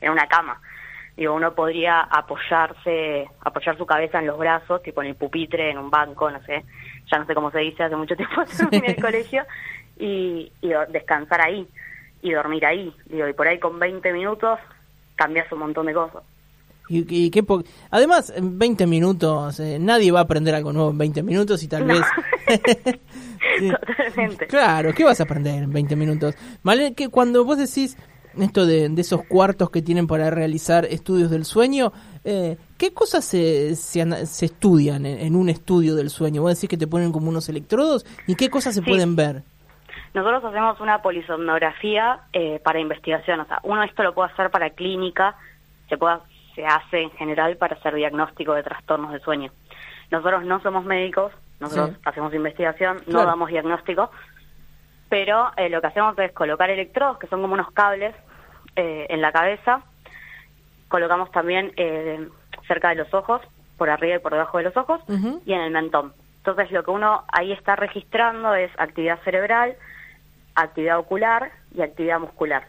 en 0.00 0.10
una 0.10 0.26
cama. 0.26 0.58
Digo, 1.14 1.34
uno 1.34 1.52
podría 1.54 2.00
apoyarse, 2.00 3.28
apoyar 3.42 3.76
su 3.76 3.84
cabeza 3.84 4.20
en 4.20 4.26
los 4.26 4.38
brazos, 4.38 4.82
tipo 4.82 5.02
en 5.02 5.08
el 5.08 5.16
pupitre, 5.16 5.70
en 5.70 5.76
un 5.76 5.90
banco, 5.90 6.30
no 6.30 6.40
sé, 6.44 6.64
ya 7.12 7.18
no 7.18 7.26
sé 7.26 7.34
cómo 7.34 7.50
se 7.50 7.58
dice, 7.58 7.82
hace 7.84 7.96
mucho 7.96 8.16
tiempo 8.16 8.42
en 8.72 8.84
el 8.86 8.96
colegio, 9.02 9.44
y, 9.98 10.50
y 10.62 10.72
descansar 10.88 11.42
ahí, 11.42 11.68
y 12.22 12.32
dormir 12.32 12.64
ahí. 12.64 12.94
Digo, 13.04 13.28
y 13.28 13.34
por 13.34 13.48
ahí 13.48 13.58
con 13.58 13.78
20 13.78 14.12
minutos 14.14 14.58
cambias 15.14 15.50
un 15.52 15.58
montón 15.58 15.84
de 15.86 15.92
cosas. 15.92 16.22
Y, 16.88 17.04
y 17.26 17.30
qué 17.30 17.42
po- 17.42 17.62
Además, 17.90 18.32
en 18.34 18.58
20 18.58 18.86
minutos, 18.86 19.60
eh, 19.60 19.78
nadie 19.78 20.10
va 20.10 20.20
a 20.20 20.22
aprender 20.22 20.54
algo 20.54 20.72
nuevo 20.72 20.90
en 20.90 20.98
20 20.98 21.22
minutos 21.22 21.62
y 21.62 21.68
tal 21.68 21.86
No. 21.86 21.94
vez... 21.94 22.06
Totalmente. 23.86 24.46
Claro, 24.46 24.92
¿qué 24.94 25.04
vas 25.04 25.20
a 25.20 25.24
aprender 25.24 25.62
en 25.62 25.72
20 25.72 25.96
minutos? 25.96 26.34
Vale, 26.62 26.94
que 26.94 27.08
cuando 27.08 27.44
vos 27.44 27.58
decís 27.58 27.96
esto 28.38 28.66
de, 28.66 28.88
de 28.88 29.00
esos 29.00 29.24
cuartos 29.24 29.70
que 29.70 29.82
tienen 29.82 30.06
para 30.06 30.30
realizar 30.30 30.84
estudios 30.84 31.30
del 31.30 31.44
sueño, 31.44 31.92
eh, 32.24 32.56
¿qué 32.76 32.92
cosas 32.92 33.24
se, 33.24 33.74
se, 33.74 34.26
se 34.26 34.46
estudian 34.46 35.06
en, 35.06 35.18
en 35.18 35.34
un 35.36 35.48
estudio 35.48 35.94
del 35.96 36.08
sueño? 36.10 36.42
Vos 36.42 36.54
decís 36.54 36.68
que 36.68 36.76
te 36.76 36.86
ponen 36.86 37.10
como 37.10 37.28
unos 37.30 37.48
electrodos 37.48 38.06
y 38.26 38.34
qué 38.36 38.48
cosas 38.48 38.74
se 38.74 38.80
Sí. 38.82 38.88
pueden 38.88 39.16
ver. 39.16 39.42
Nosotros 40.14 40.44
hacemos 40.44 40.80
una 40.80 41.02
polisomnografía 41.02 42.20
eh, 42.32 42.60
para 42.64 42.80
investigación, 42.80 43.40
o 43.40 43.46
sea, 43.46 43.60
uno 43.64 43.82
esto 43.82 44.02
lo 44.02 44.14
puede 44.14 44.30
hacer 44.32 44.50
para 44.50 44.70
clínica, 44.70 45.36
se 45.88 45.96
puede, 45.98 46.16
se 46.58 46.66
hace 46.66 47.02
en 47.02 47.10
general 47.12 47.56
para 47.56 47.76
hacer 47.76 47.94
diagnóstico 47.94 48.52
de 48.52 48.64
trastornos 48.64 49.12
de 49.12 49.20
sueño. 49.20 49.52
Nosotros 50.10 50.42
no 50.44 50.60
somos 50.60 50.84
médicos, 50.84 51.32
nosotros 51.60 51.90
Sí. 51.90 52.02
hacemos 52.04 52.34
investigación, 52.34 53.00
no 53.06 53.24
damos 53.24 53.48
diagnóstico, 53.48 54.10
pero 55.08 55.52
eh, 55.56 55.68
lo 55.68 55.80
que 55.80 55.86
hacemos 55.86 56.18
es 56.18 56.32
colocar 56.32 56.68
electrodos, 56.68 57.18
que 57.18 57.28
son 57.28 57.42
como 57.42 57.54
unos 57.54 57.70
cables, 57.70 58.12
eh, 58.74 59.06
en 59.08 59.20
la 59.20 59.30
cabeza, 59.30 59.82
colocamos 60.88 61.30
también 61.30 61.72
eh, 61.76 62.28
cerca 62.66 62.88
de 62.88 62.96
los 62.96 63.14
ojos, 63.14 63.40
por 63.76 63.88
arriba 63.88 64.16
y 64.16 64.18
por 64.18 64.32
debajo 64.32 64.58
de 64.58 64.64
los 64.64 64.76
ojos, 64.76 65.00
y 65.46 65.52
en 65.52 65.60
el 65.60 65.70
mentón. 65.70 66.12
Entonces 66.38 66.72
lo 66.72 66.82
que 66.82 66.90
uno 66.90 67.22
ahí 67.30 67.52
está 67.52 67.76
registrando 67.76 68.52
es 68.56 68.72
actividad 68.78 69.20
cerebral, 69.22 69.76
actividad 70.56 70.98
ocular 70.98 71.52
y 71.72 71.82
actividad 71.82 72.18
muscular. 72.18 72.66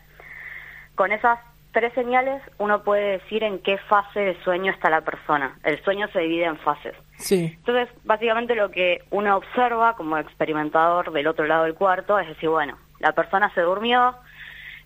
Con 0.93 1.11
esas 1.11 1.39
tres 1.71 1.93
señales 1.93 2.41
uno 2.57 2.83
puede 2.83 3.19
decir 3.19 3.43
en 3.43 3.59
qué 3.59 3.77
fase 3.77 4.19
de 4.19 4.43
sueño 4.43 4.71
está 4.71 4.89
la 4.89 5.01
persona. 5.01 5.57
El 5.63 5.81
sueño 5.83 6.07
se 6.11 6.19
divide 6.19 6.45
en 6.45 6.57
fases. 6.57 6.95
Sí. 7.17 7.53
Entonces, 7.57 7.89
básicamente 8.03 8.55
lo 8.55 8.71
que 8.71 9.03
uno 9.11 9.37
observa 9.37 9.95
como 9.95 10.17
experimentador 10.17 11.11
del 11.11 11.27
otro 11.27 11.45
lado 11.45 11.65
del 11.65 11.75
cuarto 11.75 12.17
es 12.19 12.27
decir, 12.27 12.49
bueno, 12.49 12.77
la 12.99 13.11
persona 13.11 13.53
se 13.53 13.61
durmió, 13.61 14.15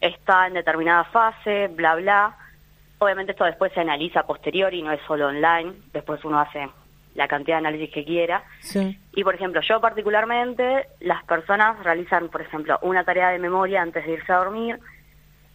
está 0.02 0.48
en 0.48 0.54
determinada 0.54 1.06
fase, 1.06 1.68
bla, 1.70 1.96
bla. 1.96 2.38
Obviamente 3.00 3.32
esto 3.32 3.46
después 3.46 3.72
se 3.74 3.82
analiza 3.82 4.22
a 4.22 4.28
posteriori, 4.28 4.82
no 4.82 4.92
es 4.92 5.02
solo 5.08 5.28
online, 5.28 5.74
después 5.94 6.24
uno 6.25 6.40
hace 6.40 6.70
la 7.16 7.28
cantidad 7.28 7.58
de 7.58 7.68
análisis 7.68 7.94
que 7.94 8.04
quiera. 8.04 8.44
Sí. 8.60 9.00
Y 9.13 9.24
por 9.24 9.36
ejemplo, 9.36 9.62
yo 9.62 9.80
particularmente, 9.80 10.88
las 11.00 11.24
personas 11.25 11.82
realizan, 11.84 12.30
por 12.30 12.42
ejemplo, 12.42 12.80
una 12.82 13.04
tarea 13.04 13.30
de 13.30 13.40
memoria 13.40 13.82
antes 13.82 14.06
de 14.06 14.13
irse 14.13 14.32
a 14.32 14.38
dormir 14.38 14.80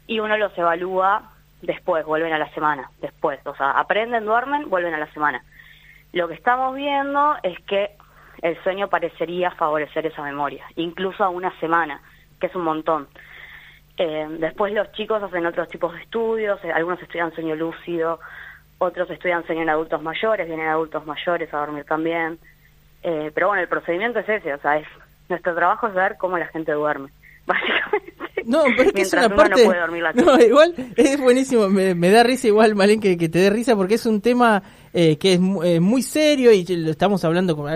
y 0.08 0.18
uno 0.18 0.36
los 0.36 0.56
evalúa 0.58 1.30
después, 1.62 2.04
vuelven 2.04 2.32
a 2.32 2.38
la 2.38 2.52
semana, 2.54 2.90
después. 3.00 3.38
O 3.46 3.54
sea, 3.54 3.72
aprenden, 3.72 4.24
duermen, 4.24 4.68
vuelven 4.68 4.94
a 4.94 4.98
la 4.98 5.12
semana. 5.12 5.44
Lo 6.12 6.26
que 6.26 6.34
estamos 6.34 6.74
viendo 6.74 7.36
es 7.42 7.56
que 7.60 7.90
el 8.42 8.60
sueño 8.62 8.88
parecería 8.88 9.50
favorecer 9.52 10.06
esa 10.06 10.22
memoria, 10.22 10.64
incluso 10.76 11.22
a 11.22 11.28
una 11.28 11.52
semana, 11.60 12.00
que 12.40 12.46
es 12.46 12.54
un 12.54 12.62
montón. 12.62 13.06
Eh, 13.98 14.26
después 14.38 14.72
los 14.72 14.90
chicos 14.92 15.22
hacen 15.22 15.44
otros 15.44 15.68
tipos 15.68 15.92
de 15.92 16.00
estudios, 16.00 16.58
eh, 16.64 16.72
algunos 16.72 17.02
estudian 17.02 17.34
sueño 17.34 17.54
lúcido, 17.54 18.18
otros 18.78 19.10
estudian 19.10 19.44
sueño 19.44 19.62
en 19.62 19.70
adultos 19.70 20.00
mayores, 20.02 20.46
vienen 20.46 20.68
adultos 20.68 21.04
mayores 21.04 21.52
a 21.52 21.58
dormir 21.58 21.84
también. 21.84 22.38
Eh, 23.02 23.30
pero 23.34 23.48
bueno, 23.48 23.60
el 23.62 23.68
procedimiento 23.68 24.20
es 24.20 24.28
ese, 24.28 24.54
o 24.54 24.58
sea, 24.60 24.78
es 24.78 24.86
nuestro 25.28 25.54
trabajo 25.54 25.88
es 25.88 25.94
ver 25.94 26.16
cómo 26.16 26.38
la 26.38 26.46
gente 26.46 26.72
duerme, 26.72 27.10
básicamente. 27.46 28.07
No, 28.48 28.62
pero 28.76 28.82
es 28.84 28.92
que 28.92 29.02
es 29.02 29.12
una 29.12 29.28
parte. 29.28 29.60
no 29.62 29.66
puede 29.66 29.80
dormir 29.80 30.02
la 30.02 30.12
No, 30.14 30.40
igual 30.40 30.74
es 30.96 31.20
buenísimo. 31.20 31.68
Me, 31.68 31.94
me 31.94 32.10
da 32.10 32.22
risa 32.22 32.48
igual, 32.48 32.74
Malén, 32.74 32.98
que, 33.00 33.16
que 33.16 33.28
te 33.28 33.38
dé 33.38 33.50
risa 33.50 33.76
porque 33.76 33.94
es 33.94 34.06
un 34.06 34.20
tema 34.20 34.62
eh, 34.92 35.16
que 35.18 35.34
es 35.34 35.40
eh, 35.64 35.80
muy 35.80 36.02
serio 36.02 36.50
y 36.52 36.64
lo 36.66 36.90
estamos 36.90 37.24
hablando 37.24 37.54
con, 37.56 37.70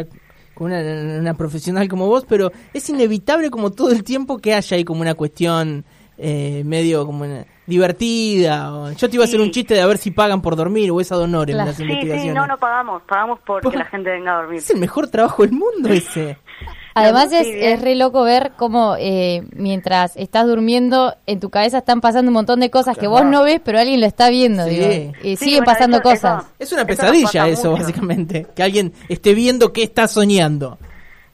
con 0.54 0.72
una, 0.72 0.80
una 1.20 1.34
profesional 1.34 1.88
como 1.88 2.06
vos, 2.06 2.24
pero 2.28 2.50
es 2.72 2.88
inevitable 2.88 3.50
como 3.50 3.70
todo 3.70 3.90
el 3.92 4.02
tiempo 4.02 4.38
que 4.38 4.54
haya 4.54 4.76
ahí 4.76 4.84
como 4.84 5.00
una 5.02 5.14
cuestión 5.14 5.84
eh, 6.18 6.62
medio 6.64 7.04
como 7.06 7.24
una- 7.24 7.44
divertida. 7.66 8.72
o- 8.74 8.92
yo 8.92 9.08
te 9.08 9.16
iba 9.16 9.24
a 9.24 9.26
hacer 9.26 9.38
Sí. 9.40 9.44
un 9.46 9.50
chiste 9.50 9.74
de 9.74 9.80
a 9.80 9.86
ver 9.86 9.98
si 9.98 10.10
pagan 10.10 10.42
por 10.42 10.56
dormir 10.56 10.90
o 10.90 11.00
es 11.00 11.10
ad 11.12 11.20
honorem 11.20 11.54
Claro. 11.54 11.68
las 11.68 11.76
Sí, 11.76 11.82
investigaciones. 11.84 12.32
sí, 12.32 12.38
no, 12.38 12.46
no 12.46 12.58
pagamos, 12.58 13.02
pagamos 13.08 13.38
porque 13.46 13.64
Pues- 13.64 13.76
la 13.76 13.84
gente 13.86 14.10
venga 14.10 14.32
a 14.38 14.42
dormir. 14.42 14.58
Es 14.58 14.70
el 14.70 14.78
mejor 14.80 15.08
trabajo 15.08 15.42
del 15.42 15.52
mundo 15.52 15.88
ese. 15.90 16.38
Además 16.94 17.32
es, 17.32 17.80
re 17.80 17.94
loco 17.94 18.22
ver 18.22 18.52
cómo 18.56 18.96
eh, 18.98 19.42
mientras 19.54 20.16
estás 20.16 20.46
durmiendo 20.46 21.14
en 21.26 21.40
tu 21.40 21.50
cabeza 21.50 21.78
están 21.78 22.00
pasando 22.00 22.28
un 22.30 22.34
montón 22.34 22.60
de 22.60 22.70
cosas 22.70 22.96
que 22.98 23.06
vos 23.06 23.24
no 23.24 23.42
ves, 23.44 23.60
pero 23.64 23.78
alguien 23.78 24.00
lo 24.00 24.06
está 24.06 24.28
viendo. 24.30 24.64
Sí. 24.64 24.70
digo. 24.78 25.12
Y 25.22 25.36
Sí, 25.36 25.44
siguen 25.44 25.64
bueno, 25.64 25.72
pasando 25.72 25.96
eso- 25.98 26.02
cosas. 26.02 26.42
eso- 26.44 26.52
Es 26.58 26.72
una 26.72 26.84
pesadilla 26.86 27.48
eso, 27.48 27.70
mucho. 27.70 27.82
básicamente. 27.82 28.46
Que 28.54 28.62
alguien 28.62 28.92
esté 29.08 29.34
viendo 29.34 29.72
qué 29.72 29.82
está 29.84 30.06
soñando. 30.08 30.78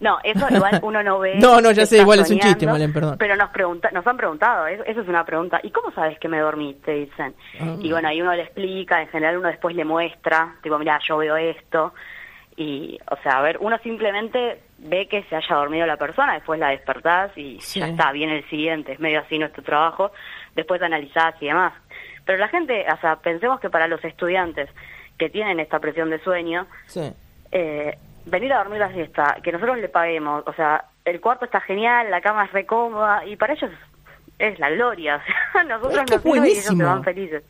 No, 0.01 0.17
eso 0.23 0.47
igual 0.55 0.79
uno 0.85 1.03
no 1.03 1.19
ve. 1.19 1.35
No, 1.41 1.61
no, 1.61 1.73
ya 1.73 1.85
sé, 1.85 1.99
igual 1.99 2.21
es 2.21 2.31
un 2.31 2.39
chiste, 2.39 2.67
Malén, 2.67 2.93
perdón. 2.93 3.17
Pero 3.19 3.35
nos 3.35 3.51
pregunta, 3.51 3.91
nos 3.93 4.07
han 4.07 4.17
preguntado, 4.17 4.69
eso, 4.69 4.85
eso 4.85 5.01
es 5.01 5.09
una 5.09 5.25
pregunta. 5.25 5.59
¿Y 5.65 5.71
cómo 5.71 5.91
sabes 5.93 6.17
que 6.21 6.29
me 6.29 6.39
dormí? 6.39 6.75
Te 6.85 6.93
dicen. 6.93 7.35
Ah. 7.61 7.75
Y 7.81 7.91
bueno, 7.91 8.07
ahí 8.09 8.21
uno 8.23 8.33
le 8.33 8.43
explica, 8.45 9.03
en 9.03 9.09
general 9.09 9.39
uno 9.39 9.49
después 9.49 9.75
le 9.75 9.85
muestra, 9.85 10.55
tipo, 10.63 10.79
mira, 10.79 11.01
yo 11.07 11.17
veo 11.17 11.37
esto. 11.37 11.93
Y, 12.61 12.99
o 13.09 13.17
sea, 13.23 13.39
a 13.39 13.43
ver, 13.43 13.59
uno 13.61 13.79
simplemente 13.85 14.61
ve 14.79 15.07
que 15.07 15.23
se 15.25 15.37
haya 15.37 15.55
dormido 15.55 15.87
la 15.87 15.97
persona, 15.97 16.35
después 16.35 16.59
la 16.59 16.71
despertás 16.71 17.31
y 17.39 17.61
Sí. 17.61 17.79
ya 17.79 17.87
está, 17.87 18.11
viene 18.11 18.39
el 18.39 18.49
siguiente, 18.51 18.93
es 18.95 18.99
medio 18.99 19.21
así 19.21 19.39
nuestro 19.39 19.63
trabajo, 19.63 20.11
después 20.57 20.83
analizás 20.83 21.37
y 21.41 21.47
demás. 21.47 21.73
Pero 22.25 22.39
la 22.39 22.49
gente, 22.49 22.85
o 22.93 22.97
sea, 23.01 23.15
pensemos 23.17 23.61
que 23.61 23.71
para 23.71 23.87
los 23.87 24.05
estudiantes 24.05 24.69
que 25.19 25.31
tienen 25.31 25.61
esta 25.61 25.79
presión 25.79 26.11
de 26.11 26.19
sueño, 26.19 26.67
Sí. 26.87 27.13
eh, 27.53 27.97
venir 28.27 28.53
a 28.53 28.59
dormir 28.59 28.81
la 28.81 28.93
siesta, 28.93 29.37
que 29.41 29.53
nosotros 29.53 29.79
le 29.79 29.89
paguemos, 29.89 30.43
o 30.45 30.53
sea, 30.55 30.85
el 31.05 31.21
cuarto 31.21 31.45
está 31.45 31.61
genial, 31.61 32.11
la 32.11 32.21
cama 32.21 32.45
es 32.47 32.53
re 32.53 32.67
cómoda, 32.67 33.25
y 33.25 33.37
para 33.37 33.53
ellos 33.53 33.71
es 34.41 34.59
la 34.59 34.71
gloria, 34.71 35.17
o 35.51 35.53
sea, 35.53 35.63
nosotros 35.63 35.93
Es 36.11 36.21
que 36.23 36.29
nos 36.29 36.47
y 36.49 36.51
ellos 36.51 36.65
se 36.65 36.75
van 36.85 37.05
felices. 37.05 37.45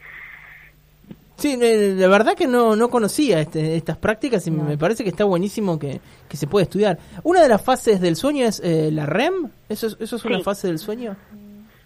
Sí, 1.38 1.56
eh, 1.62 1.94
la 1.96 2.08
verdad 2.08 2.34
que 2.34 2.48
no, 2.48 2.74
no 2.74 2.88
conocía 2.90 3.38
este- 3.40 3.76
estas 3.76 3.96
prácticas 3.96 4.44
y 4.48 4.50
me 4.50 4.76
parece 4.76 5.04
que 5.04 5.10
está 5.10 5.24
buenísimo 5.24 5.78
que, 5.78 6.00
que 6.28 6.36
se 6.36 6.48
puede 6.48 6.64
estudiar. 6.64 6.98
Una 7.22 7.40
de 7.40 7.48
las 7.48 7.62
fases 7.64 8.00
del 8.00 8.16
sueño 8.16 8.44
es 8.44 8.60
eh, 8.64 8.90
la 8.92 9.06
REM. 9.06 9.48
¿Eso 9.68 9.86
es, 9.86 9.96
eso 10.00 10.16
es 10.16 10.24
una 10.24 10.40
fase 10.40 10.66
del 10.66 10.78
sueño? 10.80 11.14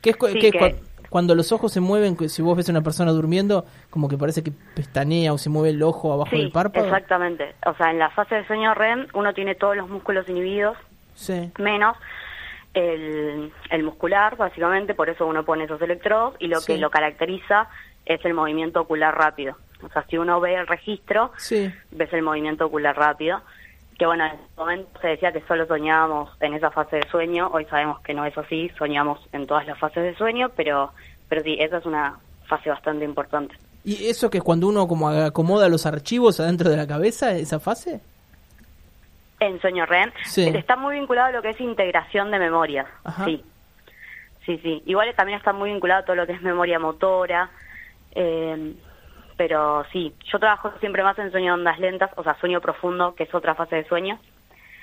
Que 0.01 0.11
es, 0.11 0.17
cu- 0.17 0.29
Sí, 0.29 0.39
que 0.39 0.47
es 0.49 0.53
que- 0.53 0.59
cua- 0.59 0.77
cuando 1.11 1.35
los 1.35 1.53
ojos 1.53 1.71
se 1.71 1.81
mueven, 1.81 2.17
si 2.31 2.41
vos 2.41 2.57
ves 2.57 2.71
a 2.71 2.73
una 2.73 2.81
persona 2.81 3.13
durmiendo, 3.13 3.67
como 3.91 4.09
que 4.09 4.17
parece 4.17 4.43
que 4.43 4.51
pestañea 4.75 5.35
o 5.35 5.37
se 5.37 5.51
mueve 5.51 5.69
el 5.69 5.83
ojo 5.83 6.11
abajo 6.15 6.31
Sí, 6.31 6.39
del 6.39 6.51
párpado. 6.51 6.87
exactamente. 6.87 7.55
O 7.67 7.75
sea, 7.75 7.91
en 7.91 7.99
la 7.99 8.09
fase 8.09 8.37
de 8.37 8.47
sueño 8.47 8.73
REM 8.73 9.09
uno 9.13 9.35
tiene 9.35 9.55
todos 9.55 9.77
los 9.77 9.91
músculos 9.91 10.27
inhibidos, 10.31 10.79
Sí. 11.15 11.53
menos 11.59 11.99
el, 12.73 13.53
el 13.71 13.83
muscular, 13.83 14.37
básicamente, 14.39 14.95
por 14.95 15.11
eso 15.11 15.27
uno 15.27 15.45
pone 15.45 15.65
esos 15.65 15.83
electrodos, 15.83 16.35
y 16.39 16.47
lo 16.47 16.61
Sí. 16.61 16.73
que 16.73 16.79
lo 16.79 16.89
caracteriza 16.91 17.69
es 18.07 18.25
el 18.25 18.35
movimiento 18.35 18.81
ocular 18.81 19.17
rápido. 19.17 19.57
O 19.83 19.89
sea, 19.89 20.05
si 20.09 20.17
uno 20.19 20.41
ve 20.41 20.55
el 20.55 20.67
registro, 20.67 21.33
Sí. 21.37 21.73
ves 21.91 22.13
el 22.13 22.23
movimiento 22.23 22.67
ocular 22.67 22.97
rápido. 22.97 23.41
Que 23.99 24.07
bueno, 24.07 24.25
en 24.25 24.33
ese 24.33 24.43
momento 24.57 25.01
se 25.01 25.09
decía 25.09 25.33
que 25.33 25.43
solo 25.43 25.67
soñábamos 25.67 26.31
en 26.41 26.55
esa 26.55 26.71
fase 26.71 26.97
de 26.97 27.09
sueño, 27.09 27.49
hoy 27.53 27.65
sabemos 27.67 28.01
que 28.01 28.15
no 28.15 28.25
es 28.25 28.37
así, 28.37 28.71
soñamos 28.79 29.21
en 29.33 29.47
todas 29.47 29.67
las 29.67 29.79
fases 29.79 30.03
de 30.03 30.15
sueño, 30.17 30.51
pero, 30.57 30.93
pero 31.29 31.43
sí, 31.43 31.57
esa 31.61 31.79
es 31.79 31.87
una 31.87 32.19
fase 32.47 32.71
bastante 32.71 33.05
importante. 33.05 33.55
¿Y 33.85 34.07
eso 34.07 34.31
que 34.31 34.39
es 34.39 34.45
cuando 34.45 34.69
uno 34.69 34.87
como 34.89 35.09
acomoda 35.09 35.69
los 35.69 35.87
archivos 35.87 36.41
adentro 36.41 36.71
de 36.71 36.77
la 36.77 36.87
cabeza, 36.87 37.33
esa 37.33 37.61
fase? 37.61 38.01
En 39.41 39.61
sueño 39.61 39.85
REM 39.87 40.11
Sí. 40.25 40.47
está 40.55 40.77
muy 40.77 40.95
vinculado 40.97 41.29
a 41.29 41.33
lo 41.33 41.43
que 41.43 41.51
es 41.51 41.61
integración 41.61 42.31
de 42.31 42.39
memorias, 42.39 42.87
sí. 43.25 43.45
Sí, 44.47 44.59
sí. 44.59 44.83
Igual 44.87 45.13
también 45.17 45.39
está 45.39 45.53
muy 45.53 45.71
vinculado 45.71 46.03
a 46.03 46.05
todo 46.05 46.17
lo 46.17 46.27
que 46.27 46.33
es 46.33 46.43
memoria 46.43 46.79
motora, 46.79 47.51
eh, 48.15 48.75
pero 49.37 49.85
sí, 49.93 50.15
yo 50.33 50.39
trabajo 50.39 50.73
siempre 50.81 51.03
más 51.03 51.19
en 51.19 51.31
sueño 51.31 51.53
de 51.55 51.59
ondas 51.61 51.79
lentas, 51.79 52.11
o 52.17 52.23
sea, 52.23 52.39
sueño 52.41 52.61
profundo, 52.61 53.15
que 53.15 53.25
es 53.25 53.35
otra 53.35 53.55
fase 53.55 53.77
de 53.77 53.85
sueño. 53.89 54.19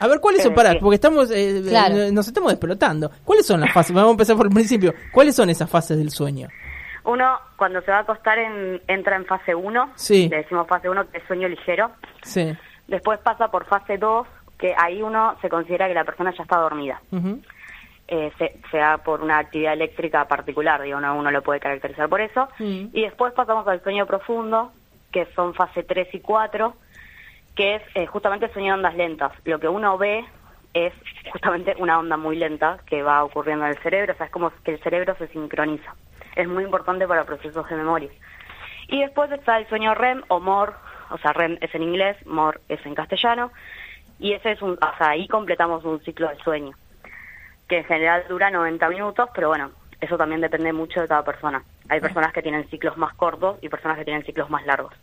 A 0.01 0.07
ver, 0.07 0.19
¿cuáles 0.19 0.43
son? 0.43 0.53
Eh, 0.53 0.55
Pará, 0.55 0.75
porque 0.79 0.95
estamos, 0.95 1.29
eh, 1.31 1.62
Claro. 1.67 1.95
eh, 1.95 2.12
nos 2.12 2.27
estamos 2.27 2.51
despelotando. 2.51 3.12
¿Cuáles 3.25 3.45
son 3.45 3.59
las 3.62 3.71
fases? 3.74 3.93
Vamos 3.93 4.09
a 4.09 4.12
empezar 4.13 4.36
por 4.38 4.48
el 4.48 4.53
principio. 4.53 4.93
¿Cuáles 5.12 5.36
son 5.36 5.50
esas 5.50 5.69
fases 5.69 5.98
del 5.98 6.09
sueño? 6.09 6.48
Uno, 7.03 7.38
cuando 7.57 7.81
se 7.81 7.91
va 7.91 7.98
a 7.98 8.01
acostar, 8.01 8.38
en- 8.39 8.81
entra 8.88 9.15
en 9.15 9.25
fase 9.25 9.53
1, 9.55 9.91
Sí. 9.95 10.29
le 10.29 10.38
decimos 10.38 10.67
fase 10.67 10.89
1, 10.89 11.09
que 11.09 11.17
es 11.17 11.24
sueño 11.25 11.48
ligero. 11.48 11.91
Sí. 12.24 12.53
Después 12.88 13.19
pasa 13.19 13.50
por 13.50 13.65
fase 13.65 13.98
2, 13.98 14.27
que 14.57 14.74
ahí 14.77 15.01
uno 15.01 15.36
se 15.41 15.50
considera 15.50 15.88
que 15.88 15.93
la 15.93 16.03
persona 16.03 16.33
ya 16.38 16.43
está 16.43 16.57
dormida. 16.59 17.01
Ujú. 17.12 17.41
Eh, 18.12 18.32
se- 18.39 18.60
sea 18.72 18.98
por 18.98 19.22
una 19.22 19.38
actividad 19.38 19.74
eléctrica 19.74 20.28
particular, 20.28 20.82
digo, 20.82 21.00
no, 21.00 21.16
uno 21.16 21.30
lo 21.30 21.44
puede 21.44 21.60
caracterizar 21.60 22.10
por 22.10 22.22
eso. 22.22 22.48
Mm. 22.58 22.88
Y 22.92 23.04
después 23.04 23.34
pasamos 23.34 23.68
al 23.68 23.84
sueño 23.84 24.08
profundo, 24.08 24.72
que 25.12 25.28
son 25.36 25.54
fase 25.54 25.84
3 25.84 26.08
y 26.16 26.20
4, 26.20 26.74
que 27.56 27.75
es 27.75 27.84
eh, 27.94 28.08
justamente 28.08 28.48
el 28.48 28.54
sueño 28.54 28.70
de 28.74 28.78
ondas 28.80 28.96
lentas. 28.96 29.32
Lo 29.46 29.60
que 29.60 29.68
uno 29.68 29.96
ve 30.00 30.25
es 30.74 30.92
justamente 31.32 31.75
una 31.78 32.00
onda 32.00 32.18
muy 32.18 32.36
lenta 32.36 32.80
que 32.88 33.04
va 33.04 33.24
ocurriendo 33.24 33.66
en 33.66 33.72
el 33.72 33.78
cerebro, 33.80 34.13
o 34.13 34.18
sea, 34.18 34.25
es 34.25 34.32
como 34.32 34.51
que 34.63 34.72
el 34.72 34.80
cerebro 34.82 35.16
se 35.20 35.28
sincroniza. 35.28 35.94
Es 36.36 36.48
muy 36.48 36.63
importante 36.63 37.08
para 37.08 37.25
procesos 37.25 37.70
de 37.70 37.75
memoria. 37.75 38.10
Y 38.88 39.01
después 39.01 39.32
está 39.32 39.58
el 39.60 39.68
sueño 39.68 39.94
REM 39.94 40.24
o 40.30 40.39
MOR, 40.39 40.74
o 41.12 41.18
sea, 41.20 41.32
REM 41.34 41.58
es 41.62 41.74
en 41.75 41.84
inglés, 41.84 42.18
MOR 42.25 42.60
es 42.70 42.84
en 42.88 42.96
castellano, 42.96 43.51
y 44.20 44.34
ese 44.34 44.54
es 44.54 44.62
un, 44.63 44.72
o 44.74 44.98
sea, 44.98 45.10
ahí 45.10 45.28
completamos 45.28 45.84
un 45.86 46.00
ciclo 46.01 46.28
del 46.28 46.38
sueño, 46.39 46.75
que 47.69 47.77
en 47.77 47.85
general 47.85 48.25
dura 48.27 48.49
90 48.49 48.89
minutos, 48.89 49.29
pero 49.33 49.47
bueno, 49.49 49.71
eso 50.01 50.17
también 50.17 50.41
depende 50.41 50.73
mucho 50.73 50.99
de 51.01 51.07
cada 51.07 51.23
persona. 51.23 51.63
Hay 51.88 52.01
personas 52.01 52.33
que 52.33 52.41
tienen 52.41 52.67
ciclos 52.69 52.97
más 52.97 53.13
cortos 53.13 53.59
y 53.61 53.69
personas 53.69 53.97
que 53.97 54.05
tienen 54.05 54.25
ciclos 54.25 54.49
más 54.49 54.65
largos. 54.65 54.93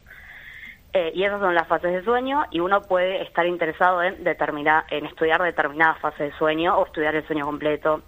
Eh, 0.93 1.13
y 1.15 1.25
esas 1.25 1.41
son 1.41 1.55
las 1.55 1.69
fases 1.69 1.93
de 1.93 2.05
sueño 2.05 2.45
y 2.51 2.61
uno 2.61 2.83
puede 2.83 3.23
estar 3.23 3.47
interesado 3.47 4.03
en 4.03 4.25
determinar, 4.25 4.85
en 4.91 5.07
estudiar 5.07 5.43
determinadas 5.43 5.99
fases 6.01 6.33
de 6.33 6.39
sueño 6.39 6.77
o 6.77 6.87
estudiar 6.87 7.15
el 7.15 7.27
sueño 7.27 7.45
completo 7.45 8.03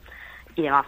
y 0.56 0.62
demás. 0.62 0.86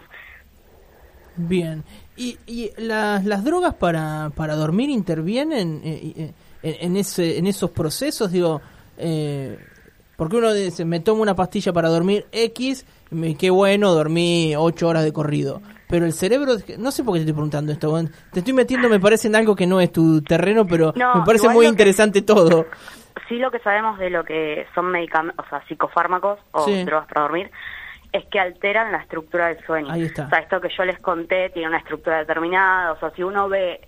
Bien. 1.36 1.84
¿Y, 2.16 2.38
y 2.46 2.70
las, 2.76 3.24
las 3.24 3.44
drogas 3.44 3.74
para, 3.74 4.30
para 4.34 4.56
dormir 4.56 4.90
intervienen 4.90 5.80
eh, 5.84 6.12
eh, 6.16 6.32
en, 6.62 6.92
en 6.92 6.96
ese, 6.96 7.38
en 7.38 7.46
esos 7.46 7.70
procesos? 7.70 8.32
Digo, 8.32 8.60
eh, 9.02 9.58
porque 10.20 10.36
uno 10.36 10.52
dice, 10.52 10.84
me 10.84 11.00
tomo 11.00 11.22
una 11.22 11.34
pastilla 11.34 11.72
para 11.72 11.88
dormir 11.88 12.26
X, 12.30 12.84
y 13.10 13.14
me- 13.14 13.36
qué 13.38 13.48
bueno, 13.48 13.94
dormí 13.94 14.52
8 14.54 14.86
horas 14.86 15.02
de 15.02 15.14
corrido. 15.14 15.62
Pero 15.88 16.04
el 16.04 16.12
cerebro, 16.12 16.56
no 16.76 16.90
sé 16.90 17.02
por 17.02 17.14
qué 17.14 17.20
te 17.20 17.22
estoy 17.22 17.32
preguntando 17.32 17.72
esto, 17.72 17.98
te 18.30 18.40
estoy 18.40 18.52
metiendo, 18.52 18.90
me 18.90 19.00
parece, 19.00 19.28
en 19.28 19.36
algo 19.36 19.56
que 19.56 19.66
no 19.66 19.80
es 19.80 19.90
tu 19.90 20.20
terreno, 20.20 20.66
pero 20.66 20.92
No, 20.94 21.14
me 21.14 21.24
parece 21.24 21.48
muy 21.48 21.64
que- 21.64 21.70
interesante 21.70 22.20
todo. 22.20 22.66
Sí 23.30 23.36
lo 23.38 23.50
que 23.50 23.60
sabemos 23.60 23.98
de 23.98 24.10
lo 24.10 24.22
que 24.22 24.66
son 24.74 24.90
medicamentos, 24.90 25.42
o 25.46 25.48
sea, 25.48 25.66
psicofármacos 25.68 26.38
o 26.52 26.66
Sí. 26.66 26.84
drogas 26.84 27.06
para 27.08 27.22
dormir, 27.22 27.50
es 28.12 28.26
que 28.26 28.38
alteran 28.40 28.92
la 28.92 28.98
estructura 28.98 29.48
del 29.48 29.64
sueño. 29.64 29.90
Ahí 29.90 30.02
está. 30.02 30.26
O 30.26 30.28
sea, 30.28 30.40
esto 30.40 30.60
que 30.60 30.68
yo 30.76 30.84
les 30.84 30.98
conté 30.98 31.48
tiene 31.48 31.68
una 31.68 31.78
estructura 31.78 32.18
determinada, 32.18 32.92
o 32.92 32.98
sea, 33.00 33.10
si 33.16 33.22
uno 33.22 33.48
ve 33.48 33.80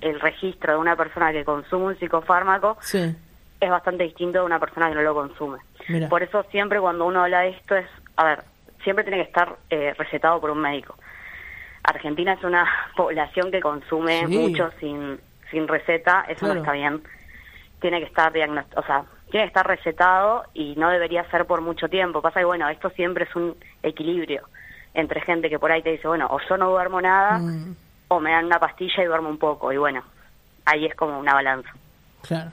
el 0.00 0.18
registro 0.18 0.72
de 0.72 0.78
una 0.80 0.96
persona 0.96 1.30
que 1.30 1.44
consume 1.44 1.84
un 1.86 1.96
psicofármaco 1.98 2.76
Sí. 2.80 3.14
Es 3.60 3.70
bastante 3.70 4.04
distinto 4.04 4.38
de 4.40 4.44
una 4.44 4.58
persona 4.60 4.88
que 4.88 4.94
no 4.94 5.02
lo 5.02 5.14
consume. 5.14 5.58
Mira. 5.88 6.08
Por 6.08 6.22
eso 6.22 6.42
siempre 6.50 6.80
cuando 6.80 7.06
uno 7.06 7.22
habla 7.24 7.40
de 7.40 7.50
esto 7.50 7.74
es, 7.76 7.86
a 8.16 8.24
ver, 8.24 8.42
siempre 8.84 9.04
tiene 9.04 9.18
que 9.22 9.28
estar 9.28 9.56
eh, 9.70 9.94
recetado 9.96 10.40
por 10.40 10.50
un 10.50 10.58
médico. 10.60 10.94
Argentina 11.84 12.32
es 12.34 12.44
una 12.44 12.66
población 12.96 13.50
que 13.50 13.60
consume 13.60 14.26
Sí. 14.26 14.36
mucho 14.38 14.70
sin, 14.80 15.18
sin 15.50 15.68
receta, 15.68 16.24
eso 16.28 16.40
Claro. 16.40 16.54
no 16.54 16.60
está 16.60 16.72
bien. 16.72 17.02
Tiene 17.80 18.00
que 18.00 18.06
estar 18.06 18.32
diagnosticado, 18.32 18.82
o 18.82 18.86
sea, 18.86 19.04
tiene 19.30 19.44
que 19.44 19.48
estar 19.48 19.66
recetado 19.66 20.44
y 20.54 20.74
no 20.76 20.88
debería 20.90 21.24
ser 21.30 21.46
por 21.46 21.60
mucho 21.60 21.88
tiempo. 21.88 22.22
Pasa 22.22 22.40
que, 22.40 22.46
bueno, 22.46 22.68
esto 22.68 22.90
siempre 22.90 23.24
es 23.24 23.36
un 23.36 23.56
equilibrio 23.82 24.42
entre 24.94 25.20
gente 25.20 25.50
que 25.50 25.58
por 25.58 25.70
ahí 25.70 25.82
te 25.82 25.90
dice, 25.92 26.08
bueno, 26.08 26.26
o 26.30 26.38
yo 26.48 26.56
no 26.56 26.70
duermo 26.70 27.00
nada, 27.02 27.38
Mm, 27.38 27.74
o 28.08 28.20
me 28.20 28.30
dan 28.30 28.46
una 28.46 28.58
pastilla 28.58 29.02
y 29.02 29.06
duermo 29.06 29.28
un 29.28 29.38
poco. 29.38 29.70
Y 29.72 29.76
bueno, 29.76 30.02
ahí 30.64 30.86
es 30.86 30.94
como 30.94 31.18
una 31.18 31.34
balanza. 31.34 31.70
claro. 32.26 32.50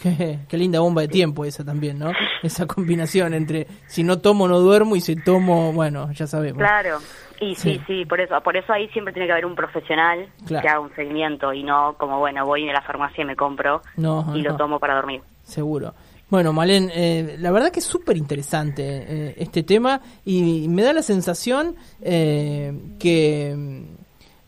Qué, 0.00 0.38
qué 0.48 0.56
linda 0.56 0.80
bomba 0.80 1.02
de 1.02 1.08
tiempo 1.08 1.44
esa 1.44 1.64
también, 1.64 1.98
¿no? 1.98 2.12
Esa 2.42 2.66
combinación 2.66 3.34
entre 3.34 3.66
si 3.88 4.04
no 4.04 4.18
tomo 4.18 4.46
no 4.46 4.60
duermo 4.60 4.94
y 4.96 5.00
si 5.00 5.16
tomo, 5.16 5.72
bueno, 5.72 6.12
ya 6.12 6.26
sabemos. 6.26 6.58
Claro, 6.58 6.98
y 7.40 7.54
sí, 7.56 7.74
Sí. 7.74 7.80
sí, 7.86 8.04
por 8.06 8.20
eso, 8.20 8.40
por 8.42 8.56
eso 8.56 8.72
ahí 8.72 8.88
siempre 8.90 9.12
tiene 9.12 9.26
que 9.26 9.32
haber 9.32 9.46
un 9.46 9.54
profesional 9.56 10.28
Claro. 10.46 10.62
que 10.62 10.68
haga 10.68 10.80
un 10.80 10.94
seguimiento 10.94 11.52
y 11.52 11.62
no 11.64 11.94
como, 11.98 12.18
bueno, 12.20 12.46
voy 12.46 12.68
a 12.68 12.72
la 12.72 12.82
farmacia 12.82 13.22
y 13.22 13.24
me 13.26 13.34
compro 13.36 13.82
No, 13.96 14.32
y 14.36 14.42
no. 14.42 14.50
lo 14.50 14.56
tomo 14.56 14.78
para 14.78 14.94
dormir. 14.94 15.20
Seguro. 15.42 15.94
Bueno, 16.30 16.52
Malén, 16.52 16.90
eh, 16.94 17.36
la 17.38 17.50
verdad 17.50 17.70
que 17.72 17.80
es 17.80 17.86
súper 17.86 18.16
interesante 18.18 18.82
eh, 18.86 19.34
este 19.38 19.62
tema 19.62 20.00
y 20.24 20.66
me 20.68 20.82
da 20.82 20.92
la 20.92 21.00
sensación 21.02 21.74
eh, 22.02 22.72
que 23.00 23.86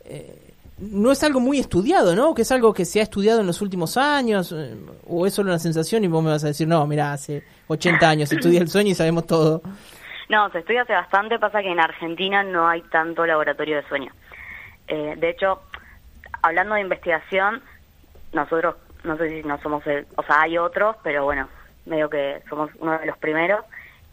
eh, 0.04 0.39
no 0.80 1.12
es 1.12 1.22
algo 1.22 1.40
muy 1.40 1.58
estudiado, 1.58 2.16
¿no? 2.16 2.34
Que 2.34 2.42
es 2.42 2.52
algo 2.52 2.72
que 2.72 2.84
se 2.84 3.00
ha 3.00 3.02
estudiado 3.02 3.40
en 3.40 3.46
los 3.46 3.60
últimos 3.60 3.96
años 3.96 4.52
eh, 4.52 4.74
o 5.06 5.26
es 5.26 5.34
solo 5.34 5.50
una 5.50 5.58
sensación 5.58 6.04
y 6.04 6.08
vos 6.08 6.22
me 6.22 6.30
vas 6.30 6.42
a 6.44 6.48
decir, 6.48 6.66
no, 6.66 6.86
mira, 6.86 7.12
hace 7.12 7.42
80 7.68 8.08
años 8.08 8.32
estudié 8.32 8.60
el 8.60 8.68
sueño 8.68 8.90
y 8.90 8.94
sabemos 8.94 9.26
todo. 9.26 9.62
No, 10.30 10.48
se 10.50 10.60
estudia 10.60 10.82
hace 10.82 10.94
bastante, 10.94 11.38
pasa 11.38 11.60
que 11.60 11.70
en 11.70 11.80
Argentina 11.80 12.42
no 12.42 12.68
hay 12.68 12.82
tanto 12.82 13.26
laboratorio 13.26 13.76
de 13.76 13.88
sueño. 13.88 14.12
Eh, 14.88 15.14
de 15.18 15.30
hecho, 15.30 15.60
hablando 16.42 16.76
de 16.76 16.80
investigación, 16.80 17.62
nosotros, 18.32 18.76
no 19.04 19.16
sé 19.16 19.28
si 19.28 19.46
no 19.46 19.60
somos 19.60 19.86
el, 19.86 20.06
o 20.16 20.22
sea, 20.22 20.42
hay 20.42 20.56
otros, 20.56 20.96
pero 21.02 21.24
bueno, 21.24 21.48
medio 21.84 22.08
que 22.08 22.42
somos 22.48 22.70
uno 22.78 22.98
de 22.98 23.06
los 23.06 23.18
primeros. 23.18 23.64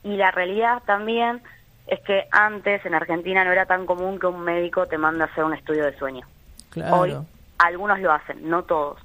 Y 0.03 0.17
la 0.17 0.31
realidad 0.31 0.81
también 0.85 1.41
es 1.87 2.01
que 2.01 2.27
antes 2.31 2.85
en 2.85 2.93
Argentina 2.93 3.45
no 3.45 3.51
era 3.51 3.65
tan 3.65 3.85
común 3.85 4.19
que 4.19 4.27
un 4.27 4.41
médico 4.41 4.85
te 4.85 4.97
mande 4.97 5.23
a 5.23 5.27
hacer 5.27 5.43
un 5.43 5.53
estudio 5.53 5.85
de 5.85 5.97
sueño. 5.97 6.27
Claro. 6.71 6.95
Hoy 6.97 7.17
algunos 7.57 7.99
lo 7.99 8.11
hacen, 8.11 8.49
no 8.49 8.63
todos. 8.63 8.99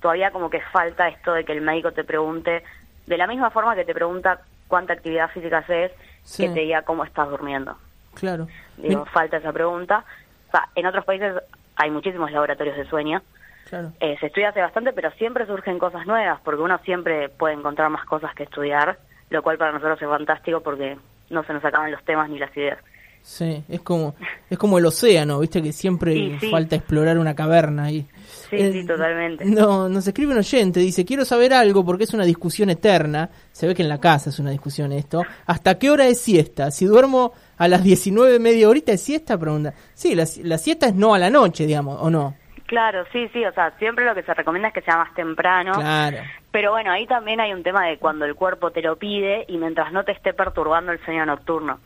Todavía 0.00 0.30
como 0.32 0.50
que 0.50 0.60
falta 0.60 1.08
esto 1.08 1.32
de 1.32 1.44
que 1.44 1.52
el 1.52 1.60
médico 1.60 1.92
te 1.92 2.04
pregunte, 2.04 2.64
de 3.06 3.16
la 3.16 3.26
misma 3.26 3.50
forma 3.50 3.74
que 3.74 3.84
te 3.84 3.94
pregunta 3.94 4.40
cuánta 4.68 4.92
actividad 4.94 5.30
física 5.30 5.58
haces, 5.58 5.92
Sí. 6.24 6.46
que 6.46 6.54
te 6.54 6.60
diga 6.60 6.82
cómo 6.82 7.04
estás 7.04 7.28
durmiendo. 7.28 7.76
Claro. 8.14 8.46
Digo, 8.76 8.88
Bien, 9.02 9.06
falta 9.06 9.36
esa 9.38 9.52
pregunta. 9.52 10.04
O 10.48 10.50
sea, 10.50 10.68
en 10.74 10.86
otros 10.86 11.04
países 11.04 11.34
hay 11.76 11.90
muchísimos 11.90 12.30
laboratorios 12.30 12.76
de 12.76 12.84
sueño. 12.86 13.22
Claro. 13.68 13.92
Eh, 14.00 14.16
se 14.20 14.26
estudia 14.26 14.50
hace 14.50 14.60
bastante, 14.60 14.92
pero 14.92 15.10
siempre 15.12 15.46
surgen 15.46 15.78
cosas 15.78 16.06
nuevas, 16.06 16.40
porque 16.44 16.60
uno 16.62 16.78
siempre 16.84 17.28
puede 17.28 17.54
encontrar 17.54 17.88
más 17.90 18.04
cosas 18.04 18.34
que 18.34 18.42
estudiar, 18.44 18.98
lo 19.30 19.42
cual 19.42 19.56
para 19.58 19.72
nosotros 19.72 20.00
es 20.02 20.08
fantástico 20.08 20.60
porque 20.60 20.98
no 21.30 21.42
se 21.44 21.52
nos 21.54 21.64
acaban 21.64 21.90
los 21.90 22.04
temas 22.04 22.28
ni 22.28 22.38
las 22.38 22.54
ideas. 22.56 22.78
Sí, 23.22 23.62
es 23.68 23.80
como 23.80 24.14
es 24.50 24.58
como 24.58 24.78
el 24.78 24.86
océano, 24.86 25.38
¿viste? 25.38 25.62
Que 25.62 25.72
siempre 25.72 26.12
Sí, 26.12 26.36
sí. 26.40 26.50
falta 26.50 26.76
explorar 26.76 27.18
una 27.18 27.34
caverna 27.34 27.84
ahí. 27.84 28.06
Sí, 28.50 28.72
sí, 28.72 28.86
totalmente. 28.86 29.44
No, 29.44 29.88
nos 29.88 30.06
escribe 30.06 30.32
un 30.32 30.38
oyente, 30.38 30.80
dice, 30.80 31.04
quiero 31.04 31.24
saber 31.24 31.54
algo 31.54 31.84
porque 31.84 32.04
es 32.04 32.12
una 32.12 32.24
discusión 32.24 32.68
eterna. 32.68 33.30
Se 33.52 33.66
ve 33.66 33.74
que 33.74 33.82
en 33.82 33.88
la 33.88 34.00
casa 34.00 34.30
es 34.30 34.38
una 34.38 34.50
discusión 34.50 34.92
esto. 34.92 35.22
¿Hasta 35.46 35.78
qué 35.78 35.90
hora 35.90 36.06
es 36.06 36.20
siesta? 36.20 36.70
Si 36.70 36.84
duermo 36.84 37.32
a 37.56 37.68
las 37.68 37.82
19, 37.84 38.38
media 38.40 38.68
horita 38.68 38.92
es 38.92 39.00
siesta, 39.02 39.38
pregunta. 39.38 39.72
Sí, 39.94 40.14
la, 40.14 40.24
la 40.42 40.58
siesta 40.58 40.86
es 40.88 40.94
no 40.94 41.14
a 41.14 41.18
la 41.18 41.30
noche, 41.30 41.64
digamos, 41.66 41.98
¿o 42.02 42.10
no? 42.10 42.34
Claro, 42.66 43.04
sí, 43.12 43.28
sí, 43.32 43.44
o 43.44 43.52
sea, 43.52 43.70
siempre 43.78 44.04
lo 44.04 44.14
que 44.14 44.22
se 44.22 44.34
recomienda 44.34 44.68
es 44.68 44.74
que 44.74 44.80
sea 44.82 44.96
más 44.96 45.14
temprano. 45.14 45.72
Claro. 45.74 46.18
Pero 46.50 46.72
bueno, 46.72 46.90
ahí 46.90 47.06
también 47.06 47.40
hay 47.40 47.52
un 47.52 47.62
tema 47.62 47.86
de 47.86 47.98
cuando 47.98 48.24
el 48.24 48.34
cuerpo 48.34 48.70
te 48.70 48.82
lo 48.82 48.96
pide 48.96 49.44
y 49.48 49.58
mientras 49.58 49.92
no 49.92 50.04
te 50.04 50.12
esté 50.12 50.32
perturbando 50.34 50.90
el 50.92 51.02
sueño 51.04 51.24
nocturno. 51.24 51.80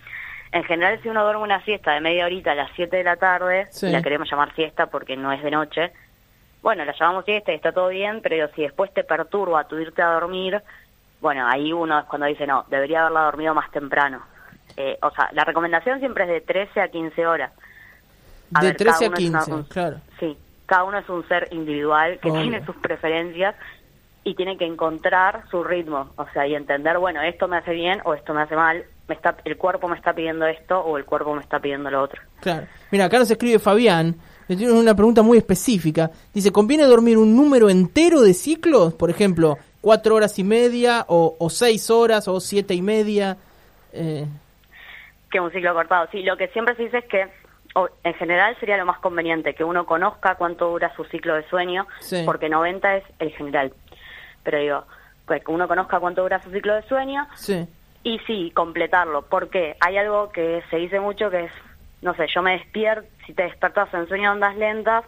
En 0.52 0.64
general, 0.64 1.00
si 1.02 1.08
uno 1.08 1.22
duerme 1.24 1.42
una 1.42 1.62
siesta 1.64 1.92
de 1.92 2.00
media 2.00 2.24
horita 2.26 2.52
a 2.52 2.54
las 2.54 2.70
7 2.76 2.96
de 2.96 3.04
la 3.04 3.16
tarde, 3.16 3.66
Sí. 3.70 3.90
la 3.90 4.02
queremos 4.02 4.30
llamar 4.30 4.54
siesta 4.54 4.86
porque 4.86 5.16
no 5.16 5.32
es 5.32 5.42
de 5.42 5.50
noche, 5.50 5.92
bueno, 6.62 6.84
la 6.84 6.92
llamamos 6.98 7.24
siesta 7.24 7.52
y 7.52 7.56
está 7.56 7.72
todo 7.72 7.88
bien, 7.88 8.20
pero 8.22 8.48
si 8.54 8.62
después 8.62 8.92
te 8.94 9.04
perturba 9.04 9.64
tu 9.64 9.76
irte 9.78 10.02
a 10.02 10.12
dormir, 10.12 10.62
bueno, 11.20 11.46
ahí 11.48 11.72
uno 11.72 11.98
es 11.98 12.04
cuando 12.06 12.26
dice, 12.26 12.46
no, 12.46 12.64
debería 12.68 13.00
haberla 13.00 13.22
dormido 13.22 13.54
más 13.54 13.70
temprano. 13.70 14.22
Eh, 14.76 14.98
o 15.02 15.10
sea, 15.10 15.28
la 15.32 15.44
recomendación 15.44 15.98
siempre 16.00 16.24
es 16.24 16.30
de 16.30 16.40
13 16.40 16.80
a 16.80 16.88
15 16.88 17.26
horas. 17.26 17.52
A 18.54 18.60
de 18.60 18.68
ver, 18.68 18.76
cada 18.76 18.98
13 18.98 19.04
a 19.04 19.08
uno 19.08 19.16
es 19.16 19.28
una- 19.30 19.38
15, 19.40 19.52
un- 19.54 19.64
claro. 19.64 19.96
Sí, 20.20 20.36
cada 20.66 20.84
uno 20.84 20.98
es 20.98 21.08
un 21.08 21.26
ser 21.28 21.48
individual 21.52 22.18
que 22.20 22.30
Obvio. 22.30 22.42
tiene 22.42 22.64
sus 22.64 22.76
preferencias 22.76 23.54
y 24.24 24.34
tiene 24.34 24.58
que 24.58 24.66
encontrar 24.66 25.42
su 25.50 25.62
ritmo, 25.64 26.10
o 26.16 26.26
sea, 26.32 26.46
y 26.46 26.54
entender, 26.54 26.98
bueno, 26.98 27.22
esto 27.22 27.46
me 27.48 27.58
hace 27.58 27.72
bien 27.72 28.00
o 28.04 28.14
esto 28.14 28.34
me 28.34 28.42
hace 28.42 28.56
mal, 28.56 28.84
me 29.08 29.14
está, 29.14 29.36
el 29.44 29.56
cuerpo 29.56 29.88
me 29.88 29.96
está 29.96 30.12
pidiendo 30.12 30.46
esto 30.46 30.80
o 30.80 30.96
el 30.96 31.04
cuerpo 31.04 31.34
me 31.34 31.40
está 31.40 31.60
pidiendo 31.60 31.90
lo 31.90 32.02
otro. 32.02 32.20
Claro. 32.40 32.66
Mira, 32.90 33.04
acá 33.06 33.18
nos 33.18 33.30
escribe 33.30 33.58
Fabián. 33.58 34.16
Le 34.48 34.56
tiene 34.56 34.72
una 34.72 34.94
pregunta 34.94 35.22
muy 35.22 35.38
específica. 35.38 36.10
Dice, 36.32 36.52
¿conviene 36.52 36.84
dormir 36.84 37.18
un 37.18 37.34
número 37.36 37.68
entero 37.68 38.20
de 38.22 38.32
ciclos? 38.34 38.94
Por 38.94 39.10
ejemplo, 39.10 39.58
cuatro 39.80 40.14
horas 40.14 40.38
y 40.38 40.44
media, 40.44 41.04
o, 41.08 41.34
o 41.38 41.50
seis 41.50 41.90
horas, 41.90 42.28
o 42.28 42.38
siete 42.40 42.74
y 42.74 42.82
media. 42.82 43.36
Eh, 43.92 44.26
Que 45.30 45.40
un 45.40 45.50
ciclo 45.50 45.74
cortado. 45.74 46.06
Sí, 46.12 46.22
lo 46.22 46.36
que 46.36 46.48
siempre 46.48 46.76
se 46.76 46.84
dice 46.84 46.98
es 46.98 47.04
que 47.06 47.26
o, 47.74 47.88
en 48.04 48.14
general 48.14 48.56
sería 48.60 48.76
lo 48.76 48.86
más 48.86 48.98
conveniente 49.00 49.54
que 49.54 49.64
uno 49.64 49.84
conozca 49.84 50.36
cuánto 50.36 50.70
dura 50.70 50.94
su 50.96 51.04
ciclo 51.04 51.34
de 51.34 51.42
sueño, 51.48 51.86
Sí. 52.00 52.22
porque 52.24 52.48
90 52.48 52.96
es 52.96 53.04
el 53.18 53.30
general. 53.32 53.72
Pero 54.44 54.58
digo, 54.58 54.84
que 55.26 55.42
uno 55.48 55.66
conozca 55.66 55.98
cuánto 55.98 56.22
dura 56.22 56.40
su 56.42 56.50
ciclo 56.52 56.72
de 56.74 56.82
sueño 56.84 57.26
sí, 57.34 57.66
Y 58.06 58.20
sí, 58.20 58.52
completarlo, 58.54 59.22
porque 59.22 59.74
hay 59.80 59.96
algo 59.96 60.30
que 60.30 60.62
se 60.70 60.76
dice 60.76 61.00
mucho 61.00 61.28
que 61.28 61.46
es, 61.46 61.52
no 62.02 62.14
sé, 62.14 62.28
yo 62.32 62.40
me 62.40 62.52
despierto, 62.52 63.04
si 63.26 63.34
te 63.34 63.42
despertas 63.42 63.92
en 63.94 64.06
sueño 64.06 64.30
de 64.30 64.34
ondas 64.36 64.56
lentas, 64.56 65.04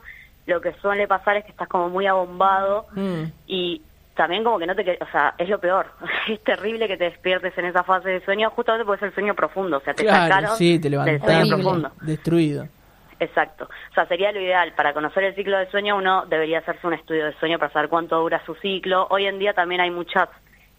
lo 0.47 0.61
que 0.61 0.73
suele 0.83 1.07
pasar 1.07 1.37
es 1.37 1.45
que 1.45 1.53
estás 1.53 1.69
como 1.69 1.89
muy 1.91 2.09
abombado 2.09 2.87
Mm. 2.95 3.25
y 3.47 3.83
también 4.17 4.43
como 4.43 4.59
que 4.59 4.67
no 4.67 4.75
te, 4.75 4.99
o 5.01 5.07
sea, 5.13 5.33
es 5.39 5.49
lo 5.49 5.61
peor, 5.61 5.87
es 6.29 6.43
terrible 6.43 6.89
que 6.89 6.97
te 6.97 7.05
despiertes 7.05 7.57
en 7.57 7.67
esa 7.67 7.85
fase 7.85 8.09
de 8.09 8.25
sueño, 8.25 8.51
justamente 8.51 8.85
porque 8.85 9.05
es 9.05 9.11
el 9.11 9.15
sueño 9.15 9.35
profundo, 9.37 9.77
o 9.77 9.81
sea, 9.81 9.95
te 9.95 10.03
claro, 10.03 10.35
sacaron 10.35 10.57
sí, 10.57 10.81
te 10.81 10.91
del 10.91 11.21
sueño 11.21 11.55
profundo. 11.55 11.93
destruido. 12.01 12.67
Exacto. 13.21 13.69
O 13.93 13.95
sea, 13.95 14.07
sería 14.07 14.33
lo 14.33 14.41
ideal. 14.41 14.73
Para 14.77 14.93
conocer 14.93 15.23
el 15.23 15.35
ciclo 15.37 15.57
de 15.59 15.71
sueño, 15.71 15.97
uno 15.97 16.27
debería 16.27 16.59
hacerse 16.59 16.85
un 16.87 16.95
estudio 16.95 17.27
de 17.27 17.33
sueño 17.35 17.59
para 17.61 17.73
saber 17.73 17.89
cuánto 17.89 18.19
dura 18.21 18.41
su 18.45 18.55
ciclo. 18.57 19.07
Hoy 19.11 19.27
en 19.27 19.39
día 19.41 19.55
también 19.55 19.81
hay 19.81 19.91
muchas 19.91 20.29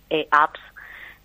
eh, 0.09 0.27
apps 0.31 0.59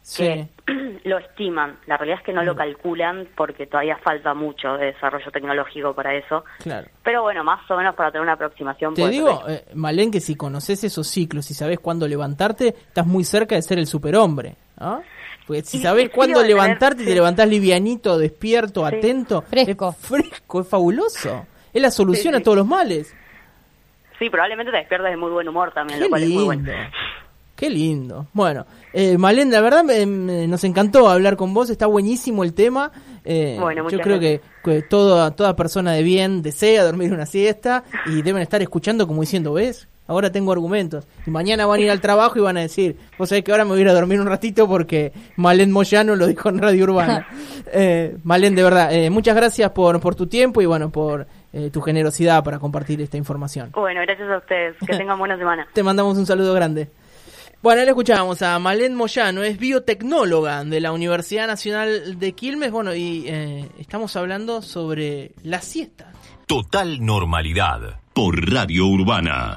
Sí, 0.07 0.23
que 0.67 1.01
lo 1.09 1.17
estiman. 1.17 1.79
La 1.87 1.97
realidad 1.97 2.19
es 2.19 2.25
que 2.27 2.33
no 2.35 2.43
Mm. 2.43 2.45
lo 2.45 2.55
calculan 2.57 3.27
porque 3.35 3.67
todavía 3.67 3.97
falta 4.05 4.35
mucho 4.35 4.75
de 4.77 4.87
desarrollo 4.93 5.31
tecnológico 5.33 5.95
para 5.95 6.15
eso. 6.15 6.45
claro. 6.63 6.87
Pero 7.03 7.23
bueno, 7.23 7.43
más 7.43 7.69
o 7.71 7.77
menos 7.77 7.95
para 7.95 8.11
tener 8.13 8.23
una 8.23 8.35
aproximación. 8.35 8.93
Te 8.93 9.09
digo, 9.09 9.43
eh, 9.49 9.65
Malén, 9.75 10.11
que 10.11 10.21
si 10.21 10.35
conoces 10.37 10.85
esos 10.85 11.07
ciclos 11.09 11.51
y 11.51 11.55
sabes 11.55 11.81
cuándo 11.81 12.07
levantarte, 12.07 12.69
estás 12.69 13.07
muy 13.07 13.25
cerca 13.25 13.55
de 13.55 13.63
ser 13.63 13.79
el 13.79 13.87
superhombre. 13.87 14.57
¿no? 14.79 15.03
Porque 15.47 15.63
si 15.63 15.79
Y- 15.79 15.81
sabes 15.83 16.05
y 16.05 16.07
sí, 16.09 16.13
cuándo 16.15 16.41
tener- 16.41 16.55
levantarte 16.55 17.03
y 17.03 17.07
te 17.07 17.11
sí. 17.13 17.15
levantás 17.17 17.49
livianito, 17.49 18.19
despierto, 18.19 18.87
Sí. 18.89 18.97
atento, 18.97 19.41
Fresco. 19.43 19.89
es 19.89 19.97
fresco, 20.07 20.61
es 20.61 20.69
fabuloso. 20.69 21.47
Es 21.73 21.81
la 21.81 21.91
solución 21.91 22.33
Sí, 22.33 22.37
a 22.37 22.39
sí. 22.39 22.45
todos 22.45 22.59
los 22.59 22.67
males. 22.67 23.15
Sí, 24.19 24.29
probablemente 24.31 24.71
te 24.71 24.79
despiertes 24.79 25.11
de 25.11 25.17
muy 25.17 25.31
buen 25.31 25.49
humor 25.49 25.73
también, 25.73 25.99
Qué 25.99 26.05
lo 26.05 26.11
cual 26.11 26.23
es 26.23 26.29
muy 26.29 26.45
bueno. 26.45 26.73
Qué 27.57 27.71
lindo. 27.71 28.27
Bueno, 28.33 28.67
eh, 28.93 29.17
Malén, 29.17 29.51
la 29.51 29.61
verdad 29.61 29.85
me- 29.85 30.07
me- 30.07 30.47
nos 30.49 30.65
encantó 30.65 31.09
hablar 31.09 31.37
con 31.37 31.55
vos, 31.55 31.71
está 31.71 31.87
buenísimo 31.87 32.43
el 32.43 32.53
tema. 32.53 32.91
Eh, 33.25 33.57
Bueno, 33.61 33.89
yo 33.89 34.01
creo 34.01 34.19
que, 34.19 34.41
que 34.65 34.83
toda, 34.83 35.31
toda 35.31 35.55
persona 35.57 35.93
de 35.93 36.03
bien 36.03 36.43
desea 36.43 36.85
dormir 36.85 37.13
una 37.13 37.27
siesta 37.27 37.85
y 38.07 38.23
deben 38.23 38.43
estar 38.43 38.61
escuchando 38.61 39.07
como 39.07 39.21
diciendo, 39.21 39.53
¿ves? 39.55 39.89
Ahora 40.07 40.31
tengo 40.31 40.53
argumentos. 40.53 41.07
Y 41.27 41.31
mañana 41.31 41.65
van 41.65 41.81
a 41.81 41.83
ir 41.83 41.91
al 41.91 42.01
trabajo 42.03 42.39
y 42.39 42.43
van 42.43 42.59
a 42.59 42.61
decir, 42.61 42.97
vos 43.19 43.27
sabés 43.31 43.43
que 43.43 43.53
ahora 43.53 43.65
me 43.65 43.71
voy 43.71 43.79
a 43.79 43.83
ir 43.83 43.89
a 43.89 43.95
dormir 43.95 44.21
un 44.21 44.27
ratito 44.27 44.69
porque 44.69 45.13
Malén 45.37 45.71
Moyano 45.73 46.15
lo 46.17 46.27
dijo 46.27 46.51
en 46.51 46.59
Radio 46.59 46.85
Urbana. 46.85 47.27
eh, 47.73 48.17
Malén, 48.25 48.55
de 48.55 48.63
verdad, 48.65 48.93
eh, 48.93 49.09
muchas 49.09 49.35
gracias 49.35 49.71
por, 49.71 49.99
por 50.01 50.15
tu 50.15 50.27
tiempo 50.27 50.61
y 50.61 50.67
bueno, 50.67 50.91
por 50.91 51.27
eh, 51.55 51.71
tu 51.73 51.81
generosidad 51.81 52.45
para 52.45 52.59
compartir 52.59 53.01
esta 53.01 53.17
información. 53.17 53.71
Bueno, 53.73 54.01
gracias 54.03 54.29
a 54.29 54.37
ustedes. 54.39 54.77
Que 54.87 54.95
tengan 54.99 55.19
buena 55.19 55.39
semana. 55.39 55.67
Te 55.73 55.83
mandamos 55.83 56.19
un 56.19 56.27
saludo 56.27 56.53
grande. 56.53 56.91
Bueno, 57.65 57.83
le 57.83 57.89
escuchábamos 57.93 58.43
a 58.43 58.59
Malén 58.59 58.95
Moyano, 58.95 59.43
es 59.43 59.57
biotecnóloga 59.57 60.65
de 60.65 60.83
la 60.83 60.93
Universidad 60.93 61.47
Nacional 61.47 62.19
de 62.19 62.33
Quilmes. 62.33 62.71
Bueno, 62.71 62.95
y 62.95 63.25
eh, 63.27 63.71
estamos 63.79 64.15
hablando 64.17 64.61
sobre 64.61 65.33
la 65.45 65.63
siesta. 65.63 66.13
Total 66.47 67.03
normalidad 67.03 68.01
por 68.13 68.53
Radio 68.53 68.87
Urbana. 68.87 69.53